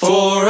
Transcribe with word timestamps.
For 0.00 0.49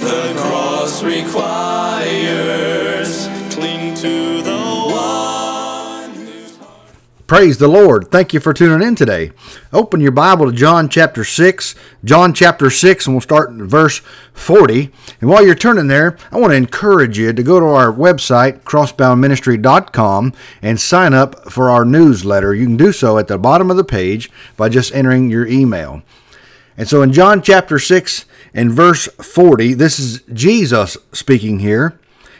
the 0.00 0.34
cross 0.36 1.02
requires. 1.02 1.58
Cling 3.54 3.94
to 3.96 4.42
the 4.42 4.58
one 4.92 5.28
Praise 7.28 7.58
the 7.58 7.68
Lord. 7.68 8.10
Thank 8.10 8.32
you 8.32 8.40
for 8.40 8.54
tuning 8.54 8.86
in 8.86 8.94
today. 8.94 9.32
Open 9.70 10.00
your 10.00 10.12
Bible 10.12 10.46
to 10.46 10.52
John 10.52 10.88
chapter 10.88 11.24
6. 11.24 11.74
John 12.02 12.32
chapter 12.32 12.70
6, 12.70 13.06
and 13.06 13.14
we'll 13.14 13.20
start 13.20 13.50
in 13.50 13.68
verse 13.68 14.00
40. 14.32 14.90
And 15.20 15.28
while 15.28 15.44
you're 15.44 15.54
turning 15.54 15.88
there, 15.88 16.16
I 16.32 16.38
want 16.38 16.52
to 16.52 16.56
encourage 16.56 17.18
you 17.18 17.34
to 17.34 17.42
go 17.42 17.60
to 17.60 17.66
our 17.66 17.92
website, 17.92 18.62
crossboundministry.com, 18.62 20.32
and 20.62 20.80
sign 20.80 21.12
up 21.12 21.52
for 21.52 21.68
our 21.68 21.84
newsletter. 21.84 22.54
You 22.54 22.64
can 22.64 22.78
do 22.78 22.92
so 22.92 23.18
at 23.18 23.28
the 23.28 23.36
bottom 23.36 23.70
of 23.70 23.76
the 23.76 23.84
page 23.84 24.30
by 24.56 24.70
just 24.70 24.94
entering 24.94 25.28
your 25.28 25.46
email. 25.46 26.02
And 26.78 26.88
so 26.88 27.02
in 27.02 27.12
John 27.12 27.42
chapter 27.42 27.80
6 27.80 28.24
and 28.54 28.70
verse 28.70 29.08
40, 29.08 29.74
this 29.74 29.98
is 29.98 30.22
Jesus 30.32 30.96
speaking 31.12 31.58
here. 31.58 31.98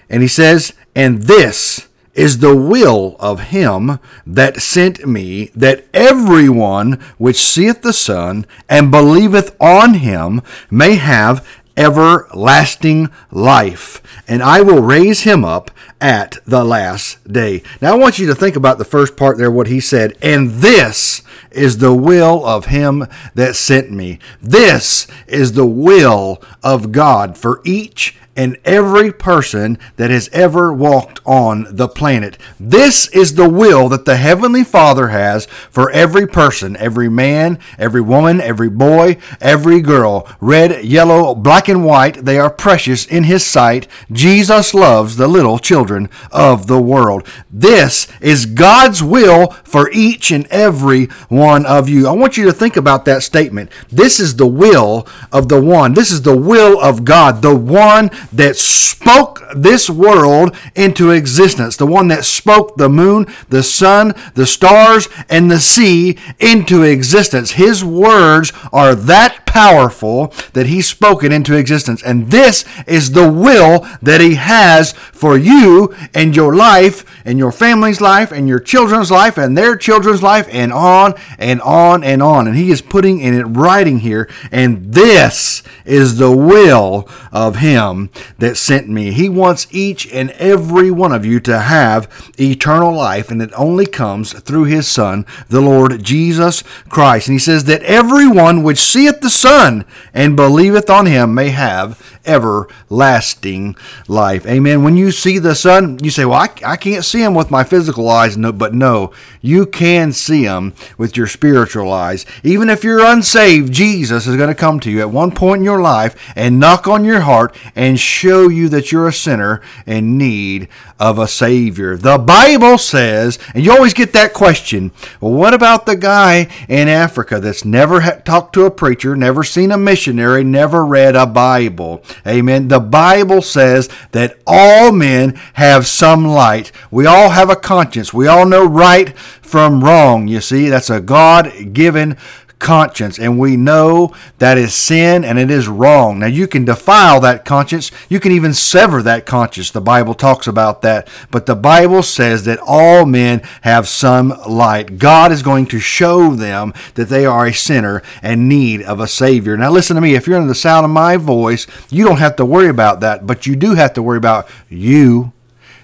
And 0.09 0.23
he 0.23 0.29
says, 0.29 0.73
And 0.95 1.23
this 1.23 1.89
is 2.15 2.39
the 2.39 2.57
will 2.57 3.17
of 3.19 3.49
him 3.51 3.99
that 4.25 4.61
sent 4.61 5.07
me, 5.07 5.51
that 5.57 5.85
everyone 5.93 6.93
which 7.17 7.37
seeth 7.37 7.83
the 7.83 7.93
Son 7.93 8.47
and 8.69 8.91
believeth 8.93 9.57
on 9.61 9.95
him 9.95 10.43
may 10.71 10.95
have 10.95 11.47
everlasting 11.79 13.09
life, 13.31 14.03
and 14.27 14.43
I 14.43 14.61
will 14.61 14.83
raise 14.83 15.23
him 15.23 15.45
up 15.45 15.71
at 16.01 16.39
the 16.45 16.65
last 16.65 17.33
day. 17.33 17.63
Now, 17.81 17.95
I 17.95 17.97
want 17.97 18.19
you 18.19 18.27
to 18.27 18.35
think 18.35 18.57
about 18.57 18.79
the 18.79 18.85
first 18.85 19.17
part 19.17 19.39
there, 19.39 19.51
what 19.51 19.69
he 19.69 19.81
said, 19.81 20.19
and 20.21 20.51
this 20.51 21.23
is 21.51 21.79
the 21.79 21.95
will 21.95 22.45
of 22.45 22.67
him 22.67 23.07
that 23.35 23.57
sent 23.57 23.91
me. 23.91 24.19
This 24.43 25.07
is 25.27 25.53
the 25.53 25.67
will 25.67 26.43
of 26.63 26.93
God 26.93 27.39
for 27.39 27.63
each 27.65 28.17
and 28.39 28.57
every 28.65 29.13
person 29.13 29.77
that 29.97 30.11
has 30.11 30.31
ever 30.33 30.73
walked 30.73 31.21
on 31.27 31.67
the 31.71 31.89
planet. 31.89 32.39
This 32.61 33.09
is 33.09 33.35
the 33.35 33.49
will 33.49 33.89
that 33.89 34.05
the 34.05 34.17
Heavenly 34.17 34.63
Father 34.63 35.09
has 35.09 35.47
for 35.47 35.91
every 35.91 36.25
person, 36.25 36.77
every 36.77 37.09
man, 37.09 37.59
every 37.81 38.01
woman, 38.01 38.41
every 38.41 38.71
boy, 38.71 39.17
every 39.41 39.81
girl. 39.81 40.29
Red, 40.41 40.85
yellow, 40.85 41.35
black, 41.35 41.69
and 41.69 41.85
white, 41.85 42.25
they 42.25 42.39
are 42.39 42.49
precious 42.49 43.05
in 43.05 43.25
His 43.25 43.45
sight. 43.45 43.89
Jesus 44.13 44.73
loves 44.73 45.17
the 45.17 45.27
little 45.27 45.59
children 45.59 46.09
of 46.31 46.69
the 46.69 46.81
world. 46.81 47.27
This 47.51 48.07
is 48.21 48.47
God's 48.47 49.03
will 49.03 49.49
for 49.65 49.91
each 49.91 50.31
and 50.31 50.47
every 50.47 51.07
one 51.29 51.67
of 51.67 51.89
you. 51.89 52.07
I 52.07 52.13
want 52.13 52.37
you 52.37 52.45
to 52.45 52.53
think 52.53 52.77
about 52.77 53.05
that 53.07 53.25
statement. 53.25 53.73
This 53.89 54.21
is 54.21 54.37
the 54.37 54.47
will 54.47 55.09
of 55.33 55.49
the 55.49 55.61
one. 55.61 55.95
This 55.95 56.13
is 56.13 56.23
the 56.23 56.37
will 56.37 56.81
of 56.81 57.05
God, 57.05 57.43
the 57.43 57.57
one 57.57 58.11
that 58.33 58.57
spoke 58.57 59.43
this 59.55 59.89
world 59.89 60.55
into 60.75 61.11
existence, 61.11 61.77
the 61.77 61.87
one 61.87 62.09
that 62.09 62.25
spoke 62.25 62.77
the 62.77 62.89
moon, 62.89 63.27
the 63.49 63.63
sun, 63.63 64.15
the 64.35 64.47
stars, 64.47 65.09
and 65.29 65.51
the 65.51 65.61
sea 65.61 66.19
into 66.39 66.83
existence. 66.83 67.53
His 67.53 67.85
words 67.85 68.53
are 68.73 68.95
that 68.95 69.47
powerful 69.47 70.33
that 70.53 70.67
he 70.67 70.83
spoke 70.83 71.25
it 71.25 71.33
into 71.33 71.57
existence. 71.57 72.03
And 72.03 72.31
this 72.31 72.65
is 72.87 73.13
the 73.13 73.31
will 73.31 73.87
that 74.03 74.21
he 74.21 74.35
has 74.35 74.93
for 74.93 75.39
you 75.39 75.95
and 76.15 76.37
your 76.37 76.55
life 76.55 77.05
and 77.25 77.39
your 77.39 77.51
family's 77.51 78.01
life 78.01 78.31
and 78.31 78.47
your 78.47 78.61
children's 78.61 79.11
life 79.11 79.39
and 79.39 79.57
their 79.57 79.75
children's 79.75 80.23
life 80.23 80.47
and 80.53 80.73
on 80.73 81.15
and 81.39 81.61
on 81.63 82.05
and 82.05 82.23
on. 82.23 82.47
And 82.47 82.57
he 82.57 82.71
is 82.71 82.83
putting 82.83 83.21
in 83.21 83.35
it 83.35 83.45
writing 83.45 84.01
here. 84.01 84.29
And 84.53 84.93
this 84.93 85.63
is 85.85 86.19
the 86.19 86.37
will 86.37 87.09
of 87.33 87.57
him 87.57 88.08
that 88.39 88.57
sent 88.57 88.89
me. 88.89 89.13
He 89.13 89.29
wants 89.29 89.67
each 89.71 90.11
and 90.13 90.31
every 90.33 90.91
one 90.91 91.13
of 91.13 91.25
you 91.25 91.41
to 91.41 91.59
have 91.59 92.33
eternal 92.39 92.93
life, 92.93 93.31
and 93.31 93.43
it 93.43 93.51
only 93.57 93.87
comes 93.87 94.33
through 94.33 94.65
his 94.65 94.89
Son, 94.89 95.27
the 95.49 95.61
Lord 95.61 96.03
Jesus 96.03 96.63
Christ. 96.89 97.29
And 97.29 97.35
he 97.35 97.39
says 97.39 97.65
that 97.65 97.83
everyone 97.83 98.63
which 98.63 98.79
seeth 98.79 99.21
the 99.21 99.31
Son 99.31 99.85
and 100.15 100.37
believeth 100.37 100.91
on 100.91 101.07
him 101.07 101.35
may 101.35 101.51
have 101.51 102.19
everlasting 102.29 103.75
life. 104.07 104.47
Amen. 104.47 104.85
When 104.85 104.97
you 104.97 105.11
see 105.11 105.39
the 105.39 105.55
Son, 105.55 105.99
you 106.03 106.11
say, 106.11 106.25
Well, 106.25 106.41
I, 106.41 106.49
I 106.65 106.77
can't 106.77 107.05
see 107.05 107.23
him 107.23 107.35
with 107.35 107.51
my 107.51 107.65
physical 107.65 108.09
eyes. 108.09 108.37
No, 108.37 108.53
but 108.53 108.75
no, 108.75 109.13
you 109.41 109.67
can 109.67 110.13
see 110.13 110.45
him 110.45 110.75
with 110.97 111.17
your 111.17 111.27
spiritual 111.27 111.93
eyes. 111.93 112.27
Even 112.45 112.69
if 112.69 112.85
you're 112.85 113.05
unsaved, 113.05 113.73
Jesus 113.73 114.27
is 114.27 114.37
going 114.37 114.49
to 114.49 114.55
come 114.55 114.79
to 114.81 114.91
you 114.91 115.01
at 115.01 115.11
one 115.11 115.33
point 115.33 115.61
in 115.61 115.65
your 115.65 115.81
life 115.81 116.33
and 116.37 116.61
knock 116.61 116.87
on 116.87 117.05
your 117.05 117.21
heart 117.21 117.57
and 117.75 117.98
show 117.99 118.49
you 118.49 118.69
that 118.71 118.93
you're 118.93 119.09
a 119.09 119.13
sinner 119.13 119.61
in 119.87 120.17
need 120.17 120.69
of 120.99 121.19
a 121.19 121.29
Savior. 121.29 121.97
The 121.97 122.19
Bible 122.19 122.79
says, 122.79 123.39
and 123.55 123.65
you 123.65 123.73
always 123.73 123.95
get 123.95 124.13
that 124.13 124.33
question 124.33 124.93
well, 125.21 125.33
what 125.33 125.55
about 125.55 125.87
the 125.87 125.97
guy 125.97 126.49
in 126.69 126.89
Africa 126.89 127.41
that's 127.41 127.65
never 127.65 128.01
ha- 128.01 128.21
talked 128.25 128.53
to 128.55 128.65
a 128.65 128.71
preacher, 128.71 129.17
never 129.17 129.45
seen 129.45 129.73
a 129.73 129.79
missionary, 129.79 130.45
never 130.45 130.85
read 130.85 131.17
a 131.17 131.27
Bible? 131.27 132.03
Amen. 132.27 132.69
The 132.69 132.81
Bible 132.81 133.43
says 133.43 133.89
that 134.13 134.39
all 134.47 134.93
men 134.93 135.35
have 135.55 135.87
some 135.87 136.27
light. 136.27 136.73
We 136.91 137.07
all 137.07 137.31
have 137.31 137.51
a 137.51 137.57
conscience. 137.57 138.13
We 138.13 138.27
all 138.27 138.47
know 138.47 138.65
right 138.65 139.17
from 139.19 139.83
wrong. 139.83 140.29
You 140.29 140.41
see, 140.41 140.69
that's 140.69 140.91
a 140.91 141.01
God 141.01 141.73
given 141.73 142.17
conscience 142.59 143.19
and 143.19 143.39
we 143.39 143.57
know 143.57 144.15
that 144.39 144.59
is 144.59 144.75
sin 144.75 145.25
and 145.25 145.39
it 145.39 145.51
is 145.51 145.69
wrong. 145.69 146.19
Now 146.19 146.27
you 146.27 146.47
can 146.47 146.65
defile 146.65 147.21
that 147.21 147.45
conscience. 147.45 147.91
You 148.09 148.21
can 148.21 148.33
even 148.33 148.55
sever 148.55 149.03
that 149.03 149.27
conscience. 149.27 149.71
The 149.71 149.81
Bible 149.81 150.15
talks 150.15 150.47
about 150.47 150.83
that. 150.83 151.09
But 151.31 151.47
the 151.47 151.55
Bible 151.57 152.03
says 152.03 152.45
that 152.45 152.59
all 152.65 153.07
men 153.07 153.43
have 153.63 153.89
some 153.89 154.31
light. 154.49 154.99
God 154.99 155.33
is 155.33 155.43
going 155.43 155.67
to 155.67 155.79
show 155.79 156.35
them 156.35 156.73
that 156.95 157.09
they 157.09 157.25
are 157.25 157.47
a 157.47 157.55
sinner 157.55 158.03
and 158.23 158.49
need 158.49 158.83
of 158.83 159.01
a 159.01 159.09
savior. 159.09 159.57
Now 159.57 159.71
listen 159.71 159.95
to 159.95 160.01
me. 160.01 160.15
If 160.15 160.27
you're 160.27 160.37
under 160.37 160.49
the 160.49 160.55
sound 160.55 160.85
of 160.85 160.91
my 160.91 161.17
voice, 161.17 161.67
you 161.91 162.05
don't 162.05 162.19
have 162.19 162.37
to 162.37 162.45
worry 162.45 162.69
about 162.69 163.01
that, 163.01 163.27
but 163.27 163.47
you 163.47 163.57
do 163.57 163.75
have 163.75 163.95
to 163.95 164.03
worry 164.03 164.19
about 164.19 164.49
you. 164.69 165.33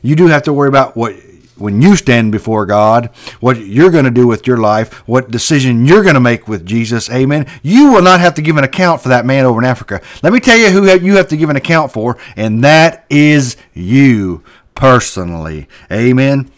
You 0.02 0.16
do 0.16 0.26
have 0.26 0.42
to 0.42 0.52
worry 0.52 0.68
about 0.68 0.96
what 0.96 1.16
when 1.56 1.80
you 1.80 1.96
stand 1.96 2.32
before 2.32 2.66
God, 2.66 3.06
what 3.40 3.58
you're 3.58 3.90
going 3.90 4.04
to 4.04 4.10
do 4.10 4.26
with 4.26 4.46
your 4.46 4.56
life, 4.56 5.06
what 5.06 5.30
decision 5.30 5.86
you're 5.86 6.02
going 6.02 6.14
to 6.14 6.20
make 6.20 6.48
with 6.48 6.66
Jesus. 6.66 7.10
Amen. 7.10 7.46
You 7.62 7.92
will 7.92 8.02
not 8.02 8.20
have 8.20 8.34
to 8.34 8.42
give 8.42 8.56
an 8.56 8.64
account 8.64 9.00
for 9.00 9.08
that 9.10 9.26
man 9.26 9.44
over 9.44 9.60
in 9.60 9.64
Africa. 9.64 10.00
Let 10.22 10.32
me 10.32 10.40
tell 10.40 10.58
you 10.58 10.70
who 10.70 10.90
you 10.98 11.16
have 11.16 11.28
to 11.28 11.36
give 11.36 11.50
an 11.50 11.56
account 11.56 11.92
for, 11.92 12.18
and 12.36 12.64
that 12.64 13.04
is 13.08 13.56
you 13.72 14.42
personally. 14.74 15.68
Amen. 15.90 16.50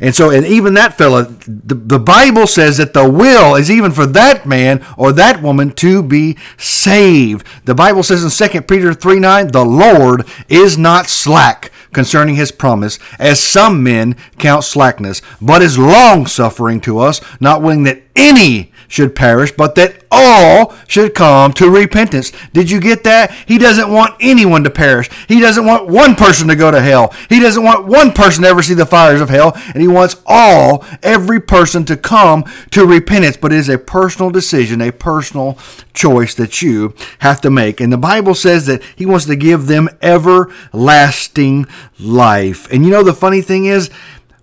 And 0.00 0.14
so, 0.14 0.30
and 0.30 0.46
even 0.46 0.74
that 0.74 0.96
fella, 0.96 1.24
the, 1.24 1.74
the 1.74 1.98
Bible 1.98 2.46
says 2.46 2.76
that 2.76 2.94
the 2.94 3.08
will 3.08 3.56
is 3.56 3.70
even 3.70 3.90
for 3.90 4.06
that 4.06 4.46
man 4.46 4.84
or 4.96 5.10
that 5.12 5.42
woman 5.42 5.72
to 5.72 6.02
be 6.02 6.36
saved. 6.56 7.44
The 7.64 7.74
Bible 7.74 8.04
says 8.04 8.22
in 8.22 8.48
2 8.50 8.62
Peter 8.62 8.94
3 8.94 9.18
9, 9.18 9.48
the 9.48 9.64
Lord 9.64 10.26
is 10.48 10.78
not 10.78 11.06
slack 11.06 11.72
concerning 11.94 12.34
his 12.34 12.52
promise, 12.52 12.98
as 13.18 13.42
some 13.42 13.82
men 13.82 14.16
count 14.38 14.64
slackness, 14.64 15.22
but 15.40 15.62
is 15.62 15.78
long 15.78 16.26
suffering 16.26 16.80
to 16.82 16.98
us, 16.98 17.20
not 17.40 17.62
willing 17.62 17.84
that 17.84 18.02
any 18.14 18.72
should 18.94 19.16
perish, 19.16 19.50
but 19.50 19.74
that 19.74 20.04
all 20.08 20.72
should 20.86 21.14
come 21.14 21.52
to 21.52 21.68
repentance. 21.68 22.30
Did 22.52 22.70
you 22.70 22.78
get 22.78 23.02
that? 23.02 23.32
He 23.46 23.58
doesn't 23.58 23.90
want 23.90 24.14
anyone 24.20 24.62
to 24.62 24.70
perish. 24.70 25.10
He 25.26 25.40
doesn't 25.40 25.66
want 25.66 25.88
one 25.88 26.14
person 26.14 26.46
to 26.46 26.54
go 26.54 26.70
to 26.70 26.80
hell. 26.80 27.12
He 27.28 27.40
doesn't 27.40 27.64
want 27.64 27.86
one 27.86 28.12
person 28.12 28.44
to 28.44 28.48
ever 28.48 28.62
see 28.62 28.74
the 28.74 28.86
fires 28.86 29.20
of 29.20 29.30
hell. 29.30 29.52
And 29.72 29.82
he 29.82 29.88
wants 29.88 30.22
all, 30.26 30.84
every 31.02 31.40
person 31.40 31.84
to 31.86 31.96
come 31.96 32.44
to 32.70 32.86
repentance. 32.86 33.36
But 33.36 33.52
it 33.52 33.58
is 33.58 33.68
a 33.68 33.78
personal 33.78 34.30
decision, 34.30 34.80
a 34.80 34.92
personal 34.92 35.58
choice 35.92 36.34
that 36.36 36.62
you 36.62 36.94
have 37.18 37.40
to 37.40 37.50
make. 37.50 37.80
And 37.80 37.92
the 37.92 37.98
Bible 37.98 38.36
says 38.36 38.66
that 38.66 38.80
he 38.94 39.06
wants 39.06 39.26
to 39.26 39.34
give 39.34 39.66
them 39.66 39.88
everlasting 40.02 41.66
life. 41.98 42.72
And 42.72 42.84
you 42.84 42.92
know, 42.92 43.02
the 43.02 43.12
funny 43.12 43.42
thing 43.42 43.64
is, 43.64 43.90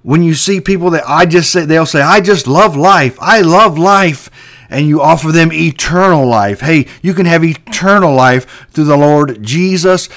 when 0.03 0.23
you 0.23 0.33
see 0.33 0.59
people 0.61 0.89
that 0.91 1.03
I 1.07 1.25
just 1.25 1.51
say, 1.51 1.65
they'll 1.65 1.85
say, 1.85 2.01
I 2.01 2.21
just 2.21 2.47
love 2.47 2.75
life. 2.75 3.17
I 3.21 3.41
love 3.41 3.77
life. 3.77 4.29
And 4.69 4.87
you 4.87 5.01
offer 5.01 5.31
them 5.31 5.51
eternal 5.51 6.25
life. 6.25 6.61
Hey, 6.61 6.87
you 7.01 7.13
can 7.13 7.25
have 7.25 7.43
eternal 7.43 8.13
life 8.13 8.67
through 8.69 8.85
the 8.85 8.97
Lord 8.97 9.43
Jesus 9.43 10.07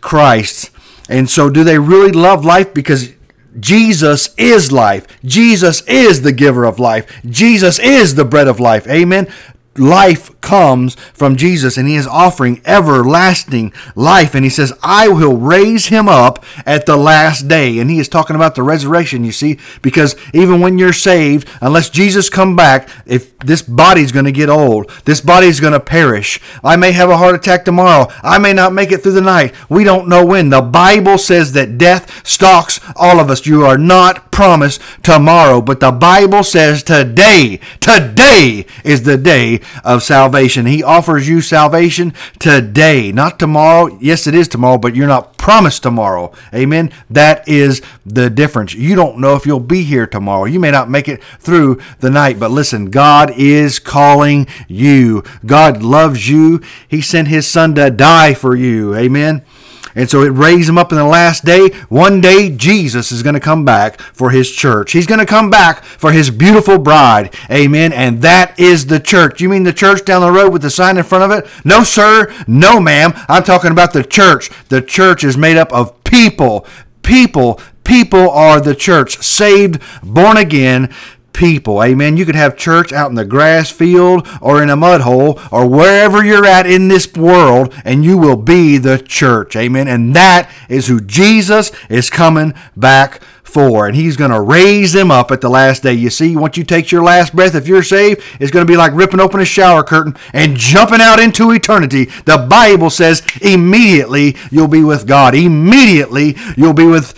Christ. 0.00 0.70
And 1.08 1.28
so, 1.28 1.50
do 1.50 1.64
they 1.64 1.78
really 1.78 2.12
love 2.12 2.44
life? 2.44 2.72
Because 2.72 3.12
Jesus 3.58 4.32
is 4.36 4.70
life. 4.70 5.06
Jesus 5.24 5.82
is 5.82 6.22
the 6.22 6.32
giver 6.32 6.64
of 6.64 6.78
life. 6.78 7.22
Jesus 7.24 7.78
is 7.78 8.14
the 8.14 8.24
bread 8.24 8.48
of 8.48 8.60
life. 8.60 8.86
Amen 8.86 9.32
life 9.76 10.40
comes 10.40 10.94
from 11.14 11.36
Jesus 11.36 11.76
and 11.76 11.88
he 11.88 11.96
is 11.96 12.06
offering 12.06 12.60
everlasting 12.64 13.72
life. 13.94 14.34
And 14.34 14.44
he 14.44 14.50
says, 14.50 14.72
I 14.82 15.08
will 15.08 15.36
raise 15.36 15.86
him 15.86 16.08
up 16.08 16.44
at 16.66 16.86
the 16.86 16.96
last 16.96 17.48
day. 17.48 17.78
And 17.78 17.90
he 17.90 17.98
is 17.98 18.08
talking 18.08 18.36
about 18.36 18.54
the 18.54 18.62
resurrection, 18.62 19.24
you 19.24 19.32
see, 19.32 19.58
because 19.82 20.16
even 20.32 20.60
when 20.60 20.78
you're 20.78 20.92
saved, 20.92 21.48
unless 21.60 21.90
Jesus 21.90 22.30
come 22.30 22.56
back, 22.56 22.88
if 23.06 23.38
this 23.38 23.62
body's 23.62 24.12
going 24.12 24.26
to 24.26 24.32
get 24.32 24.48
old, 24.48 24.90
this 25.04 25.20
body's 25.20 25.60
going 25.60 25.72
to 25.72 25.80
perish. 25.80 26.40
I 26.62 26.76
may 26.76 26.92
have 26.92 27.10
a 27.10 27.16
heart 27.16 27.34
attack 27.34 27.64
tomorrow. 27.64 28.12
I 28.22 28.38
may 28.38 28.52
not 28.52 28.72
make 28.72 28.92
it 28.92 29.02
through 29.02 29.12
the 29.12 29.20
night. 29.20 29.54
We 29.68 29.84
don't 29.84 30.08
know 30.08 30.24
when. 30.24 30.50
The 30.50 30.62
Bible 30.62 31.18
says 31.18 31.52
that 31.52 31.78
death 31.78 32.26
stalks 32.26 32.80
all 32.96 33.20
of 33.20 33.30
us. 33.30 33.46
You 33.46 33.64
are 33.64 33.78
not 33.78 34.30
promised 34.34 34.80
tomorrow, 35.04 35.60
but 35.60 35.78
the 35.78 35.92
Bible 35.92 36.42
says 36.42 36.82
today, 36.82 37.60
today 37.78 38.66
is 38.82 39.04
the 39.04 39.16
day 39.16 39.60
of 39.84 40.02
salvation. 40.02 40.66
He 40.66 40.82
offers 40.82 41.28
you 41.28 41.40
salvation 41.40 42.12
today, 42.40 43.12
not 43.12 43.38
tomorrow. 43.38 43.96
Yes, 44.00 44.26
it 44.26 44.34
is 44.34 44.48
tomorrow, 44.48 44.76
but 44.76 44.96
you're 44.96 45.06
not 45.06 45.38
promised 45.38 45.84
tomorrow. 45.84 46.32
Amen. 46.52 46.90
That 47.08 47.48
is 47.48 47.80
the 48.04 48.28
difference. 48.28 48.74
You 48.74 48.96
don't 48.96 49.18
know 49.18 49.36
if 49.36 49.46
you'll 49.46 49.60
be 49.60 49.84
here 49.84 50.06
tomorrow. 50.06 50.46
You 50.46 50.58
may 50.58 50.72
not 50.72 50.90
make 50.90 51.06
it 51.06 51.22
through 51.38 51.80
the 52.00 52.10
night, 52.10 52.40
but 52.40 52.50
listen, 52.50 52.90
God 52.90 53.30
is 53.36 53.78
calling 53.78 54.48
you. 54.66 55.22
God 55.46 55.80
loves 55.80 56.28
you. 56.28 56.60
He 56.88 57.00
sent 57.00 57.28
his 57.28 57.46
son 57.46 57.76
to 57.76 57.88
die 57.88 58.34
for 58.34 58.56
you. 58.56 58.96
Amen. 58.96 59.44
And 59.94 60.10
so 60.10 60.22
it 60.22 60.30
raised 60.30 60.68
him 60.68 60.78
up 60.78 60.92
in 60.92 60.98
the 60.98 61.04
last 61.04 61.44
day. 61.44 61.68
One 61.88 62.20
day, 62.20 62.50
Jesus 62.50 63.12
is 63.12 63.22
going 63.22 63.34
to 63.34 63.40
come 63.40 63.64
back 63.64 64.00
for 64.00 64.30
his 64.30 64.50
church. 64.50 64.92
He's 64.92 65.06
going 65.06 65.20
to 65.20 65.26
come 65.26 65.50
back 65.50 65.84
for 65.84 66.12
his 66.12 66.30
beautiful 66.30 66.78
bride. 66.78 67.34
Amen. 67.50 67.92
And 67.92 68.20
that 68.22 68.58
is 68.58 68.86
the 68.86 69.00
church. 69.00 69.40
You 69.40 69.48
mean 69.48 69.62
the 69.62 69.72
church 69.72 70.04
down 70.04 70.22
the 70.22 70.32
road 70.32 70.52
with 70.52 70.62
the 70.62 70.70
sign 70.70 70.96
in 70.96 71.04
front 71.04 71.30
of 71.30 71.38
it? 71.38 71.48
No, 71.64 71.84
sir. 71.84 72.32
No, 72.46 72.80
ma'am. 72.80 73.12
I'm 73.28 73.44
talking 73.44 73.70
about 73.70 73.92
the 73.92 74.04
church. 74.04 74.50
The 74.68 74.82
church 74.82 75.24
is 75.24 75.36
made 75.36 75.56
up 75.56 75.72
of 75.72 76.02
people. 76.04 76.66
People. 77.02 77.60
People 77.84 78.30
are 78.30 78.60
the 78.60 78.74
church. 78.74 79.22
Saved, 79.22 79.80
born 80.02 80.38
again 80.38 80.92
people. 81.34 81.82
Amen. 81.82 82.16
You 82.16 82.24
could 82.24 82.34
have 82.34 82.56
church 82.56 82.92
out 82.92 83.10
in 83.10 83.16
the 83.16 83.24
grass 83.24 83.70
field 83.70 84.26
or 84.40 84.62
in 84.62 84.70
a 84.70 84.76
mud 84.76 85.02
hole 85.02 85.38
or 85.52 85.68
wherever 85.68 86.24
you're 86.24 86.46
at 86.46 86.66
in 86.66 86.88
this 86.88 87.12
world, 87.14 87.74
and 87.84 88.04
you 88.04 88.16
will 88.16 88.36
be 88.36 88.78
the 88.78 88.98
church. 88.98 89.54
Amen. 89.56 89.88
And 89.88 90.16
that 90.16 90.50
is 90.70 90.86
who 90.86 91.00
Jesus 91.00 91.70
is 91.90 92.08
coming 92.08 92.54
back 92.76 93.20
for. 93.54 93.86
And 93.86 93.94
he's 93.94 94.16
going 94.16 94.32
to 94.32 94.40
raise 94.40 94.92
them 94.92 95.12
up 95.12 95.30
at 95.30 95.40
the 95.40 95.48
last 95.48 95.84
day. 95.84 95.92
You 95.92 96.10
see, 96.10 96.36
once 96.36 96.56
you 96.56 96.64
take 96.64 96.90
your 96.90 97.04
last 97.04 97.34
breath, 97.34 97.54
if 97.54 97.68
you're 97.68 97.84
saved, 97.84 98.20
it's 98.40 98.50
going 98.50 98.66
to 98.66 98.70
be 98.70 98.76
like 98.76 98.92
ripping 98.92 99.20
open 99.20 99.38
a 99.38 99.44
shower 99.44 99.84
curtain 99.84 100.16
and 100.32 100.56
jumping 100.56 101.00
out 101.00 101.20
into 101.20 101.52
eternity. 101.52 102.06
The 102.24 102.46
Bible 102.50 102.90
says 102.90 103.22
immediately 103.40 104.36
you'll 104.50 104.66
be 104.66 104.82
with 104.82 105.06
God. 105.06 105.36
Immediately 105.36 106.34
you'll 106.56 106.74
be 106.74 106.86
with 106.86 107.14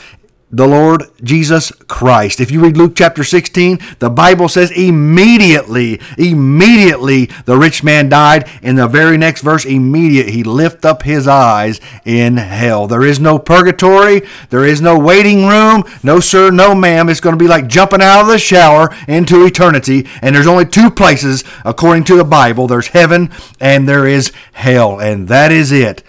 the 0.50 0.66
Lord 0.66 1.02
Jesus 1.24 1.72
Christ. 1.88 2.38
If 2.38 2.52
you 2.52 2.60
read 2.60 2.76
Luke 2.76 2.92
chapter 2.94 3.24
16, 3.24 3.80
the 3.98 4.08
Bible 4.08 4.48
says 4.48 4.70
immediately, 4.70 6.00
immediately 6.16 7.26
the 7.46 7.56
rich 7.56 7.82
man 7.82 8.08
died. 8.08 8.48
In 8.62 8.76
the 8.76 8.86
very 8.86 9.18
next 9.18 9.42
verse, 9.42 9.64
immediate 9.64 10.28
he 10.28 10.44
lift 10.44 10.84
up 10.84 11.02
his 11.02 11.26
eyes 11.26 11.80
in 12.04 12.36
hell. 12.36 12.86
There 12.86 13.04
is 13.04 13.18
no 13.18 13.40
purgatory. 13.40 14.22
There 14.50 14.64
is 14.64 14.80
no 14.80 14.96
waiting 14.96 15.46
room. 15.46 15.82
No 16.04 16.20
sir, 16.20 16.50
no 16.50 16.74
ma'am. 16.74 17.08
It's 17.08 17.20
going 17.20 17.36
to 17.36 17.42
be 17.42 17.48
like 17.48 17.66
jumping 17.66 18.02
out 18.02 18.22
of 18.22 18.28
the 18.28 18.38
shower 18.38 18.94
into 19.08 19.44
eternity. 19.44 20.06
And 20.22 20.34
there's 20.34 20.46
only 20.46 20.66
two 20.66 20.90
places 20.92 21.42
according 21.64 22.04
to 22.04 22.16
the 22.16 22.24
Bible. 22.24 22.68
There's 22.68 22.88
heaven 22.88 23.30
and 23.58 23.88
there 23.88 24.06
is 24.06 24.32
hell. 24.52 25.00
And 25.00 25.26
that 25.26 25.50
is 25.50 25.72
it 25.72 26.04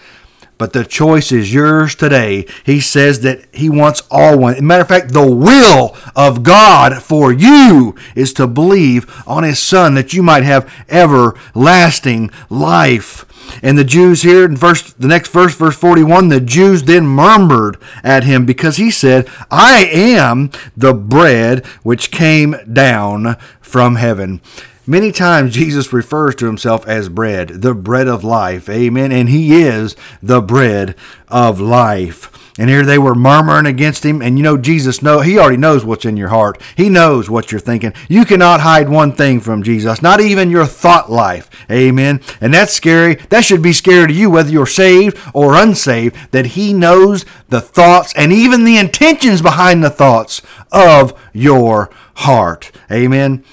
but 0.58 0.72
the 0.72 0.84
choice 0.84 1.32
is 1.32 1.54
yours 1.54 1.94
today. 1.94 2.46
He 2.64 2.80
says 2.80 3.20
that 3.20 3.46
he 3.54 3.70
wants 3.70 4.02
all 4.10 4.38
one. 4.38 4.66
matter 4.66 4.82
of 4.82 4.88
fact, 4.88 5.12
the 5.12 5.26
will 5.26 5.96
of 6.14 6.42
God 6.42 7.02
for 7.02 7.32
you 7.32 7.94
is 8.14 8.32
to 8.34 8.46
believe 8.46 9.06
on 9.26 9.44
his 9.44 9.58
son 9.58 9.94
that 9.94 10.12
you 10.12 10.22
might 10.22 10.42
have 10.42 10.70
everlasting 10.88 12.30
life. 12.50 13.24
And 13.62 13.78
the 13.78 13.84
Jews 13.84 14.22
here 14.22 14.44
in 14.44 14.56
verse 14.56 14.92
the 14.92 15.08
next 15.08 15.30
verse, 15.30 15.54
verse 15.54 15.76
41, 15.76 16.28
the 16.28 16.40
Jews 16.40 16.82
then 16.82 17.06
murmured 17.06 17.78
at 18.02 18.24
him 18.24 18.44
because 18.44 18.76
he 18.76 18.90
said, 18.90 19.28
I 19.50 19.86
am 19.86 20.50
the 20.76 20.92
bread 20.92 21.64
which 21.82 22.10
came 22.10 22.56
down 22.70 23.36
from 23.60 23.96
heaven. 23.96 24.40
Many 24.88 25.12
times 25.12 25.52
Jesus 25.52 25.92
refers 25.92 26.34
to 26.36 26.46
himself 26.46 26.88
as 26.88 27.10
bread, 27.10 27.48
the 27.48 27.74
bread 27.74 28.08
of 28.08 28.24
life. 28.24 28.70
Amen. 28.70 29.12
And 29.12 29.28
he 29.28 29.60
is 29.60 29.94
the 30.22 30.40
bread 30.40 30.96
of 31.28 31.60
life. 31.60 32.32
And 32.58 32.70
here 32.70 32.86
they 32.86 32.96
were 32.96 33.14
murmuring 33.14 33.66
against 33.66 34.02
him. 34.02 34.22
And 34.22 34.38
you 34.38 34.42
know, 34.42 34.56
Jesus 34.56 35.02
know 35.02 35.20
he 35.20 35.38
already 35.38 35.58
knows 35.58 35.84
what's 35.84 36.06
in 36.06 36.16
your 36.16 36.30
heart. 36.30 36.58
He 36.74 36.88
knows 36.88 37.28
what 37.28 37.52
you're 37.52 37.60
thinking. 37.60 37.92
You 38.08 38.24
cannot 38.24 38.62
hide 38.62 38.88
one 38.88 39.12
thing 39.12 39.40
from 39.40 39.62
Jesus, 39.62 40.00
not 40.00 40.22
even 40.22 40.50
your 40.50 40.64
thought 40.64 41.12
life. 41.12 41.50
Amen. 41.70 42.22
And 42.40 42.54
that's 42.54 42.72
scary. 42.72 43.16
That 43.28 43.44
should 43.44 43.60
be 43.60 43.74
scary 43.74 44.06
to 44.06 44.14
you, 44.14 44.30
whether 44.30 44.48
you're 44.50 44.64
saved 44.64 45.18
or 45.34 45.54
unsaved, 45.54 46.16
that 46.32 46.46
he 46.46 46.72
knows 46.72 47.26
the 47.50 47.60
thoughts 47.60 48.14
and 48.16 48.32
even 48.32 48.64
the 48.64 48.78
intentions 48.78 49.42
behind 49.42 49.84
the 49.84 49.90
thoughts 49.90 50.40
of 50.72 51.12
your 51.34 51.90
heart. 52.14 52.72
Amen. 52.90 53.44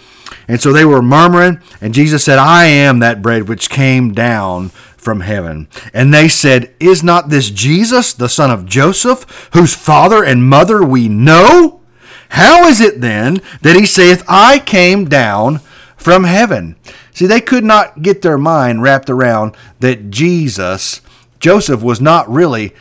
And 0.47 0.61
so 0.61 0.71
they 0.71 0.85
were 0.85 1.01
murmuring, 1.01 1.59
and 1.81 1.93
Jesus 1.93 2.23
said, 2.23 2.37
I 2.37 2.65
am 2.65 2.99
that 2.99 3.21
bread 3.21 3.47
which 3.47 3.69
came 3.69 4.13
down 4.13 4.69
from 5.05 5.21
heaven. 5.21 5.67
And 5.93 6.13
they 6.13 6.27
said, 6.27 6.73
Is 6.79 7.03
not 7.03 7.29
this 7.29 7.49
Jesus, 7.49 8.13
the 8.13 8.29
son 8.29 8.51
of 8.51 8.65
Joseph, 8.65 9.49
whose 9.53 9.75
father 9.75 10.23
and 10.23 10.43
mother 10.43 10.83
we 10.83 11.07
know? 11.07 11.81
How 12.29 12.65
is 12.67 12.81
it 12.81 13.01
then 13.01 13.41
that 13.61 13.75
he 13.75 13.85
saith, 13.85 14.23
I 14.27 14.59
came 14.59 15.05
down 15.07 15.59
from 15.95 16.25
heaven? 16.25 16.75
See, 17.13 17.27
they 17.27 17.41
could 17.41 17.63
not 17.63 18.01
get 18.01 18.21
their 18.21 18.37
mind 18.37 18.81
wrapped 18.81 19.09
around 19.09 19.55
that 19.79 20.09
Jesus, 20.09 21.01
Joseph, 21.39 21.81
was 21.81 22.01
not 22.01 22.29
really 22.29 22.73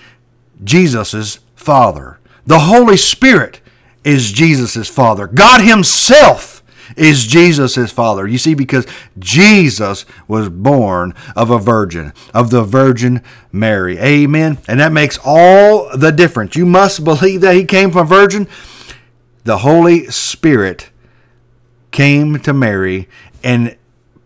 Jesus' 0.62 1.38
father. 1.54 2.18
The 2.47 2.61
Holy 2.61 2.97
Spirit 2.97 3.61
is 4.02 4.33
Jesus' 4.33 4.88
father. 4.88 5.26
God 5.26 5.61
Himself 5.61 6.53
is 6.97 7.26
Jesus 7.26 7.75
his 7.75 7.93
father? 7.93 8.26
You 8.26 8.38
see, 8.38 8.55
because 8.55 8.87
Jesus 9.19 10.05
was 10.29 10.49
born 10.49 11.14
of 11.37 11.50
a 11.50 11.59
virgin, 11.59 12.12
of 12.33 12.50
the 12.50 12.62
Virgin 12.62 13.23
Mary. 13.53 13.99
Amen. 13.99 14.59
And 14.69 14.81
that 14.81 14.93
makes 14.93 15.19
all 15.25 15.97
the 15.97 16.11
difference. 16.11 16.57
You 16.57 16.67
must 16.67 17.05
believe 17.05 17.41
that 17.43 17.55
he 17.55 17.64
came 17.64 17.91
from 17.91 18.03
a 18.03 18.09
virgin. 18.09 18.49
The 19.45 19.59
Holy 19.59 20.07
Spirit 20.07 20.91
came 21.91 22.38
to 22.41 22.53
Mary 22.53 23.09
and 23.43 23.76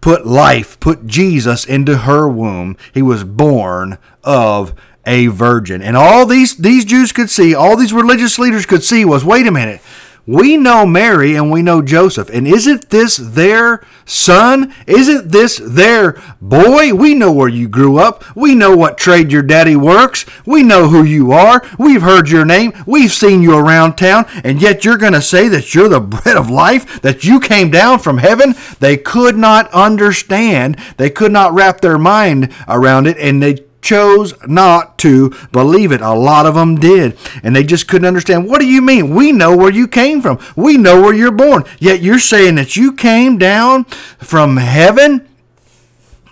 put 0.01 0.27
life, 0.27 0.79
put 0.81 1.07
Jesus 1.07 1.65
into 1.65 1.99
her 1.99 2.29
womb. 2.29 2.77
He 2.95 3.03
was 3.03 3.25
born 3.25 3.99
of 4.23 4.75
a 5.05 5.27
virgin. 5.29 5.83
And 5.83 5.97
all 5.97 6.27
these, 6.27 6.57
these 6.57 6.85
Jews 6.85 7.13
could 7.13 7.31
see, 7.31 7.55
all 7.55 7.77
these 7.77 7.93
religious 7.93 8.39
leaders 8.39 8.67
could 8.67 8.85
see 8.85 9.05
was 9.05 9.25
wait 9.25 9.47
a 9.47 9.51
minute 9.51 9.81
we 10.29 10.59
know 10.59 10.85
Mary 10.85 11.35
and 11.35 11.51
we 11.51 11.63
know 11.63 11.81
Joseph. 11.81 12.29
And 12.29 12.47
isn't 12.47 12.91
this 12.91 13.17
their 13.17 13.83
son? 14.05 14.75
Isn't 14.87 15.33
this 15.33 15.57
their 15.57 16.21
boy? 16.39 16.93
We 16.93 17.15
know 17.15 17.33
where 17.33 17.49
you 17.49 17.67
grew 17.67 17.97
up. 17.97 18.37
We 18.37 18.55
know 18.55 18.77
what 18.77 18.99
trade 18.99 19.33
your 19.33 19.43
daddy 19.43 19.75
works. 19.75 20.27
We 20.45 20.63
know 20.63 20.89
who 20.89 21.03
you 21.03 21.33
are. 21.33 21.67
We've 21.79 22.03
heard 22.03 22.29
your 22.29 22.45
name. 22.45 22.75
We've 22.85 23.11
seen 23.11 23.41
you 23.41 23.57
around 23.57 23.97
town. 23.97 24.27
And 24.45 24.61
yet 24.61 24.85
you're 24.85 24.99
going 24.99 25.15
to 25.15 25.23
say 25.23 25.49
that 25.49 25.75
you're 25.75 25.89
the 25.89 26.01
bread 26.23 26.37
of 26.37 26.51
life, 26.51 27.01
that 27.01 27.25
you 27.25 27.41
came 27.41 27.71
down 27.71 27.99
from 27.99 28.19
heaven? 28.19 28.55
They 28.81 28.99
could 28.99 29.39
not 29.39 29.71
understand. 29.73 30.79
They 30.99 31.09
could 31.09 31.33
not 31.33 31.55
wrap 31.55 31.81
their 31.81 31.99
mind 31.99 32.53
around 32.69 33.07
it. 33.07 33.17
And 33.17 33.43
they 33.43 33.65
chose 33.81 34.35
not 34.47 34.99
to 34.99 35.35
believe 35.53 35.93
it. 35.93 36.01
A 36.01 36.13
lot 36.15 36.47
of 36.47 36.55
them 36.55 36.77
did. 36.77 37.17
And 37.43 37.55
they 37.55 37.65
just 37.65 37.89
couldn't 37.89 38.07
understand. 38.07 38.49
What 38.49 38.61
do 38.61 38.67
you 38.67 38.83
mean? 38.83 39.15
We 39.15 39.33
know 39.33 39.57
where 39.57 39.73
you 39.73 39.89
came 39.89 40.21
from. 40.21 40.39
We 40.57 40.77
know 40.77 41.01
where 41.01 41.15
you're 41.15 41.31
born. 41.31 41.65
Yet 41.79 42.03
you're 42.03 42.19
saying 42.19 42.57
that 42.57 42.77
you 42.77 42.93
came 42.93 43.39
down 43.39 43.85
from 44.19 44.57
heaven? 44.57 45.29